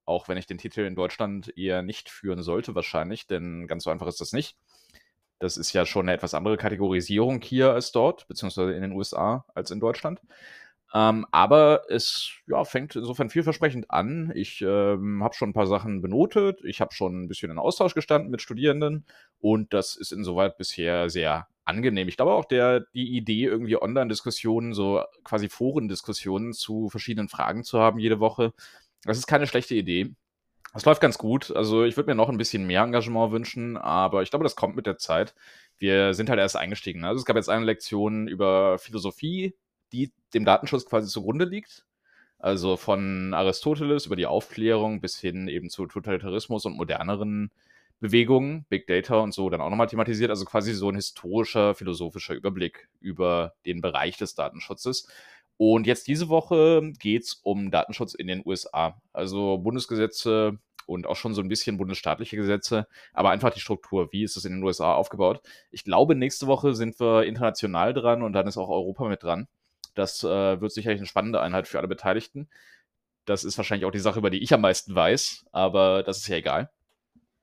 auch 0.05 0.27
wenn 0.27 0.38
ich 0.38 0.45
den 0.45 0.57
Titel 0.57 0.81
in 0.81 0.95
Deutschland 0.95 1.55
eher 1.57 1.81
nicht 1.81 2.09
führen 2.09 2.43
sollte, 2.43 2.75
wahrscheinlich, 2.75 3.27
denn 3.27 3.67
ganz 3.67 3.83
so 3.83 3.89
einfach 3.89 4.07
ist 4.07 4.21
das 4.21 4.33
nicht. 4.33 4.55
Das 5.39 5.57
ist 5.57 5.73
ja 5.73 5.85
schon 5.85 6.05
eine 6.05 6.13
etwas 6.13 6.33
andere 6.33 6.57
Kategorisierung 6.57 7.41
hier 7.41 7.73
als 7.73 7.91
dort, 7.91 8.27
beziehungsweise 8.27 8.73
in 8.73 8.81
den 8.81 8.93
USA 8.93 9.45
als 9.53 9.71
in 9.71 9.79
Deutschland. 9.79 10.21
Ähm, 10.95 11.25
aber 11.31 11.84
es 11.89 12.31
ja, 12.47 12.63
fängt 12.63 12.95
insofern 12.95 13.29
vielversprechend 13.29 13.91
an. 13.91 14.31
Ich 14.34 14.62
ähm, 14.62 15.21
habe 15.21 15.36
schon 15.36 15.49
ein 15.49 15.53
paar 15.53 15.67
Sachen 15.67 16.01
benotet. 16.01 16.63
Ich 16.63 16.79
habe 16.79 16.93
schon 16.93 17.23
ein 17.23 17.27
bisschen 17.27 17.51
in 17.51 17.60
Austausch 17.60 17.95
gestanden 17.95 18.31
mit 18.31 18.41
Studierenden. 18.41 19.05
Und 19.39 19.73
das 19.73 19.97
ist 19.97 20.13
insoweit 20.13 20.58
bisher 20.58 21.10
sehr 21.10 21.49
angenehm. 21.65 22.08
Ich 22.08 22.15
glaube 22.15 22.31
auch, 22.31 22.45
der, 22.45 22.79
die 22.93 23.17
Idee, 23.17 23.43
irgendwie 23.43 23.81
Online-Diskussionen, 23.81 24.73
so 24.73 25.03
quasi 25.25 25.49
Forendiskussionen 25.49 26.53
zu 26.53 26.88
verschiedenen 26.89 27.27
Fragen 27.27 27.65
zu 27.65 27.79
haben 27.79 27.99
jede 27.99 28.21
Woche, 28.21 28.53
das 29.03 29.17
ist 29.17 29.27
keine 29.27 29.47
schlechte 29.47 29.75
Idee. 29.75 30.15
Es 30.73 30.86
läuft 30.86 31.01
ganz 31.01 31.17
gut. 31.17 31.51
Also 31.53 31.84
ich 31.84 31.97
würde 31.97 32.10
mir 32.10 32.15
noch 32.15 32.29
ein 32.29 32.38
bisschen 32.38 32.67
mehr 32.67 32.84
Engagement 32.84 33.34
wünschen, 33.34 33.75
aber 33.75 34.23
ich 34.23 34.29
glaube, 34.29 34.43
das 34.43 34.55
kommt 34.55 34.77
mit 34.77 34.86
der 34.86 34.97
Zeit. 34.97 35.36
Wir 35.77 36.13
sind 36.13 36.29
halt 36.29 36.39
erst 36.39 36.55
eingestiegen. 36.55 37.03
Also 37.03 37.19
es 37.19 37.25
gab 37.25 37.36
jetzt 37.36 37.49
eine 37.49 37.65
Lektion 37.65 38.29
über 38.29 38.77
Philosophie, 38.77 39.55
die 39.91 40.12
dem 40.34 40.45
Datenschutz 40.45 40.86
quasi 40.86 41.08
zugrunde 41.08 41.45
liegt. 41.45 41.86
Also 42.39 42.78
von 42.78 43.34
Aristoteles 43.34 44.06
über 44.06 44.15
die 44.15 44.26
Aufklärung 44.26 45.02
bis 45.02 45.17
hin 45.17 45.48
eben 45.48 45.69
zu 45.69 45.88
Totalitarismus 45.88 46.65
und 46.65 46.78
moderneren 46.78 47.52
Bewegungen, 48.00 48.65
Big 48.69 48.88
Data 48.88 49.19
und 49.19 49.34
so 49.34 49.50
dann 49.50 49.62
auch 49.62 49.69
nochmal 49.69 49.88
thematisiert. 49.88 50.30
Also 50.30 50.45
quasi 50.45 50.74
so 50.74 50.89
ein 50.89 50.95
historischer, 50.95 51.76
philosophischer 51.76 52.36
Überblick 52.36 52.89
über 53.00 53.54
den 53.65 53.82
Bereich 53.82 54.17
des 54.17 54.36
Datenschutzes. 54.36 55.08
Und 55.58 55.88
jetzt 55.88 56.08
diese 56.08 56.28
Woche 56.28 56.91
geht 57.00 57.24
es 57.24 57.34
um 57.36 57.71
Datenschutz 57.71 58.13
in 58.13 58.28
den 58.28 58.43
USA. 58.45 59.02
Also 59.13 59.58
Bundesgesetze 59.58 60.60
und 60.86 61.08
auch 61.08 61.15
schon 61.15 61.34
so 61.34 61.41
ein 61.41 61.48
bisschen 61.48 61.78
bundesstaatliche 61.78 62.36
Gesetze, 62.36 62.88
aber 63.13 63.32
einfach 63.32 63.52
die 63.52 63.60
Struktur. 63.60 64.12
Wie 64.12 64.24
ist 64.24 64.38
es 64.38 64.45
in 64.45 64.54
den 64.54 64.63
USA 64.63 64.93
aufgebaut? 64.93 65.41
Ich 65.71 65.84
glaube, 65.84 66.15
nächste 66.15 66.48
Woche 66.48 66.76
sind 66.76 67.00
wir 67.00 67.24
international 67.24 67.93
dran 67.93 68.21
und 68.21 68.34
dann 68.34 68.48
ist 68.48 68.58
auch 68.58 68.69
Europa 68.69 69.08
mit 69.08 69.24
dran. 69.24 69.48
Das 69.95 70.23
äh, 70.23 70.62
wird 70.62 70.71
sicherlich 70.71 70.99
eine 70.99 71.08
spannende 71.08 71.41
Einheit 71.41 71.67
für 71.67 71.79
alle 71.79 71.88
Beteiligten. 71.88 72.49
Das 73.25 73.43
ist 73.43 73.58
wahrscheinlich 73.58 73.86
auch 73.86 73.91
die 73.91 73.99
Sache, 73.99 74.19
über 74.19 74.29
die 74.29 74.43
ich 74.43 74.53
am 74.53 74.62
meisten 74.62 74.93
weiß, 74.93 75.45
aber 75.51 76.03
das 76.03 76.17
ist 76.17 76.27
ja 76.27 76.38
egal. 76.38 76.69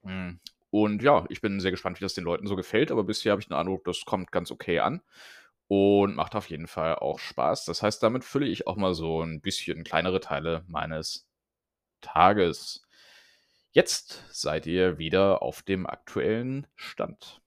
Hm. 0.05 0.39
Und 0.71 1.03
ja, 1.03 1.27
ich 1.29 1.41
bin 1.41 1.61
sehr 1.61 1.71
gespannt, 1.71 2.01
wie 2.01 2.05
das 2.05 2.15
den 2.15 2.25
Leuten 2.25 2.47
so 2.47 2.57
gefällt, 2.57 2.91
aber 2.91 3.05
bisher 3.05 3.33
habe 3.33 3.43
ich 3.43 3.49
den 3.49 3.57
Eindruck, 3.57 3.85
das 3.85 4.05
kommt 4.07 4.33
ganz 4.33 4.51
okay 4.51 4.81
an 4.81 5.03
und 5.69 6.15
macht 6.17 6.35
auf 6.35 6.49
jeden 6.49 6.67
Fall 6.67 6.97
auch 6.97 7.19
Spaß. 7.19 7.67
Das 7.67 7.83
heißt, 7.83 8.03
damit 8.03 8.25
fülle 8.25 8.47
ich 8.47 8.67
auch 8.67 8.77
mal 8.77 8.95
so 8.95 9.23
ein 9.23 9.41
bisschen 9.41 9.85
kleinere 9.85 10.21
Teile 10.21 10.65
meines 10.67 11.27
Tages. 12.01 12.87
Jetzt 13.73 14.25
seid 14.31 14.67
ihr 14.67 14.99
wieder 14.99 15.43
auf 15.43 15.63
dem 15.63 15.87
aktuellen 15.87 16.67
Stand. 16.75 17.42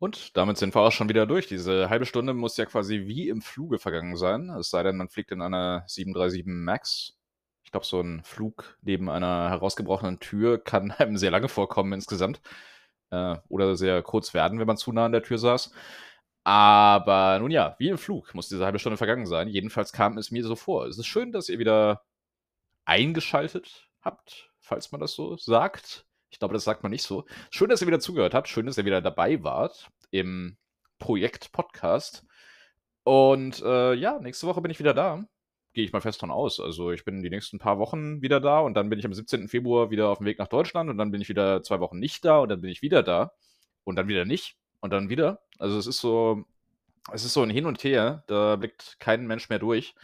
Und 0.00 0.34
damit 0.38 0.56
sind 0.56 0.74
wir 0.74 0.80
auch 0.80 0.92
schon 0.92 1.10
wieder 1.10 1.26
durch. 1.26 1.46
Diese 1.46 1.90
halbe 1.90 2.06
Stunde 2.06 2.32
muss 2.32 2.56
ja 2.56 2.64
quasi 2.64 3.02
wie 3.06 3.28
im 3.28 3.42
Fluge 3.42 3.78
vergangen 3.78 4.16
sein. 4.16 4.48
Es 4.48 4.70
sei 4.70 4.82
denn, 4.82 4.96
man 4.96 5.10
fliegt 5.10 5.30
in 5.30 5.42
einer 5.42 5.84
737 5.86 6.46
MAX. 6.46 7.18
Ich 7.64 7.70
glaube, 7.70 7.84
so 7.84 8.00
ein 8.00 8.22
Flug 8.24 8.78
neben 8.80 9.10
einer 9.10 9.50
herausgebrochenen 9.50 10.18
Tür 10.18 10.58
kann 10.58 10.90
einem 10.98 11.18
sehr 11.18 11.30
lange 11.30 11.48
vorkommen 11.48 11.92
insgesamt. 11.92 12.40
Äh, 13.10 13.36
oder 13.48 13.76
sehr 13.76 14.02
kurz 14.02 14.32
werden, 14.34 14.58
wenn 14.58 14.66
man 14.66 14.78
zu 14.78 14.90
nah 14.92 15.04
an 15.04 15.12
der 15.12 15.22
Tür 15.22 15.36
saß. 15.38 15.72
Aber 16.44 17.38
nun 17.40 17.50
ja, 17.50 17.76
wie 17.78 17.88
im 17.90 17.98
Flug 17.98 18.34
muss 18.34 18.48
diese 18.48 18.64
halbe 18.64 18.78
Stunde 18.78 18.96
vergangen 18.96 19.26
sein. 19.26 19.48
Jedenfalls 19.48 19.92
kam 19.92 20.16
es 20.18 20.30
mir 20.30 20.44
so 20.44 20.56
vor. 20.56 20.86
Es 20.86 20.98
ist 20.98 21.06
schön, 21.06 21.32
dass 21.32 21.50
ihr 21.50 21.58
wieder 21.58 22.04
eingeschaltet 22.86 23.90
habt, 24.00 24.50
falls 24.60 24.92
man 24.92 25.00
das 25.00 25.12
so 25.14 25.36
sagt. 25.36 26.06
Ich 26.30 26.38
glaube, 26.38 26.54
das 26.54 26.64
sagt 26.64 26.82
man 26.82 26.90
nicht 26.90 27.02
so. 27.02 27.24
Schön, 27.50 27.68
dass 27.68 27.80
ihr 27.80 27.88
wieder 27.88 28.00
zugehört 28.00 28.34
habt. 28.34 28.48
Schön, 28.48 28.66
dass 28.66 28.78
ihr 28.78 28.84
wieder 28.84 29.02
dabei 29.02 29.42
wart 29.42 29.90
im 30.10 30.56
Projekt 30.98 31.50
Podcast. 31.52 32.24
Und 33.02 33.60
äh, 33.62 33.94
ja, 33.94 34.18
nächste 34.20 34.46
Woche 34.46 34.60
bin 34.60 34.70
ich 34.70 34.78
wieder 34.78 34.94
da. 34.94 35.24
Gehe 35.72 35.84
ich 35.84 35.92
mal 35.92 36.00
fest 36.00 36.20
von 36.20 36.30
aus. 36.30 36.60
Also 36.60 36.92
ich 36.92 37.04
bin 37.04 37.22
die 37.22 37.30
nächsten 37.30 37.58
paar 37.58 37.78
Wochen 37.78 38.22
wieder 38.22 38.40
da 38.40 38.60
und 38.60 38.74
dann 38.74 38.88
bin 38.90 38.98
ich 38.98 39.04
am 39.04 39.14
17. 39.14 39.48
Februar 39.48 39.90
wieder 39.90 40.08
auf 40.08 40.18
dem 40.18 40.26
Weg 40.26 40.38
nach 40.38 40.48
Deutschland 40.48 40.88
und 40.88 40.98
dann 40.98 41.10
bin 41.10 41.20
ich 41.20 41.28
wieder 41.28 41.62
zwei 41.62 41.80
Wochen 41.80 41.98
nicht 41.98 42.24
da 42.24 42.38
und 42.38 42.48
dann 42.48 42.60
bin 42.60 42.70
ich 42.70 42.82
wieder 42.82 43.02
da 43.02 43.32
und 43.84 43.96
dann 43.96 44.08
wieder 44.08 44.24
nicht 44.24 44.56
und 44.80 44.92
dann 44.92 45.08
wieder. 45.08 45.42
Also 45.58 45.78
es 45.78 45.86
ist 45.86 45.98
so, 45.98 46.44
es 47.12 47.24
ist 47.24 47.32
so 47.32 47.42
ein 47.42 47.50
Hin 47.50 47.66
und 47.66 47.82
Her. 47.82 48.22
Da 48.28 48.56
blickt 48.56 48.96
kein 49.00 49.26
Mensch 49.26 49.48
mehr 49.48 49.58
durch 49.58 49.94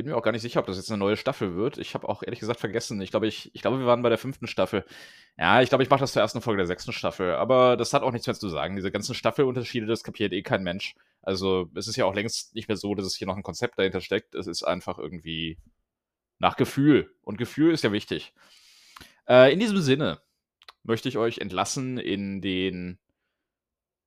bin 0.00 0.12
mir 0.12 0.16
auch 0.16 0.22
gar 0.22 0.32
nicht 0.32 0.40
sicher, 0.40 0.60
ob 0.60 0.66
das 0.66 0.78
jetzt 0.78 0.90
eine 0.90 0.98
neue 0.98 1.18
Staffel 1.18 1.56
wird. 1.56 1.76
Ich 1.76 1.92
habe 1.92 2.08
auch 2.08 2.22
ehrlich 2.22 2.40
gesagt 2.40 2.58
vergessen. 2.58 3.00
Ich 3.02 3.10
glaube, 3.10 3.26
ich, 3.26 3.54
ich 3.54 3.60
glaube, 3.60 3.78
wir 3.78 3.86
waren 3.86 4.00
bei 4.00 4.08
der 4.08 4.16
fünften 4.16 4.46
Staffel. 4.46 4.86
Ja, 5.36 5.60
ich 5.60 5.68
glaube, 5.68 5.84
ich 5.84 5.90
mache 5.90 6.00
das 6.00 6.12
zur 6.12 6.22
ersten 6.22 6.40
Folge 6.40 6.58
der 6.58 6.66
sechsten 6.66 6.92
Staffel. 6.92 7.34
Aber 7.34 7.76
das 7.76 7.92
hat 7.92 8.02
auch 8.02 8.10
nichts 8.10 8.26
mehr 8.26 8.34
zu 8.34 8.48
sagen. 8.48 8.76
Diese 8.76 8.90
ganzen 8.90 9.14
Staffelunterschiede, 9.14 9.86
das 9.86 10.02
kapiert 10.02 10.32
eh 10.32 10.42
kein 10.42 10.62
Mensch. 10.62 10.94
Also, 11.20 11.68
es 11.74 11.86
ist 11.86 11.96
ja 11.96 12.06
auch 12.06 12.14
längst 12.14 12.54
nicht 12.54 12.68
mehr 12.68 12.78
so, 12.78 12.94
dass 12.94 13.04
es 13.04 13.14
hier 13.14 13.26
noch 13.26 13.36
ein 13.36 13.42
Konzept 13.42 13.78
dahinter 13.78 14.00
steckt. 14.00 14.34
Es 14.34 14.46
ist 14.46 14.62
einfach 14.62 14.98
irgendwie 14.98 15.58
nach 16.38 16.56
Gefühl. 16.56 17.14
Und 17.20 17.36
Gefühl 17.36 17.74
ist 17.74 17.84
ja 17.84 17.92
wichtig. 17.92 18.32
Äh, 19.28 19.52
in 19.52 19.60
diesem 19.60 19.82
Sinne 19.82 20.20
möchte 20.82 21.10
ich 21.10 21.18
euch 21.18 21.38
entlassen 21.38 21.98
in 21.98 22.40
den 22.40 22.98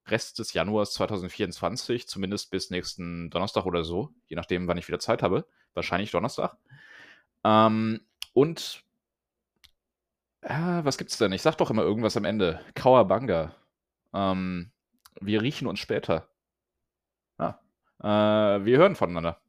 Rest 0.08 0.39
des 0.39 0.54
Januars 0.54 0.94
2024, 0.94 2.08
zumindest 2.08 2.52
bis 2.52 2.70
nächsten 2.70 3.30
Donnerstag 3.30 3.66
oder 3.66 3.84
so, 3.84 4.10
je 4.28 4.36
nachdem, 4.36 4.68
wann 4.68 4.78
ich 4.78 4.88
wieder 4.88 5.00
Zeit 5.00 5.24
habe. 5.24 5.46
Wahrscheinlich 5.74 6.12
Donnerstag. 6.12 6.58
Ähm, 7.44 8.02
und 8.34 8.84
äh, 10.42 10.84
was 10.84 10.98
gibt's 10.98 11.18
denn? 11.18 11.32
Ich 11.32 11.42
sag 11.42 11.56
doch 11.58 11.70
immer 11.70 11.84
irgendwas 11.84 12.18
am 12.18 12.26
Ende. 12.26 12.60
Kawabanga. 12.76 13.56
Ähm, 14.13 14.72
wir 15.22 15.42
riechen 15.42 15.68
uns 15.68 15.80
später. 15.80 16.28
Ah, 17.38 17.56
äh, 18.00 18.66
wir 18.66 18.78
hören 18.78 18.96
voneinander. 18.96 19.39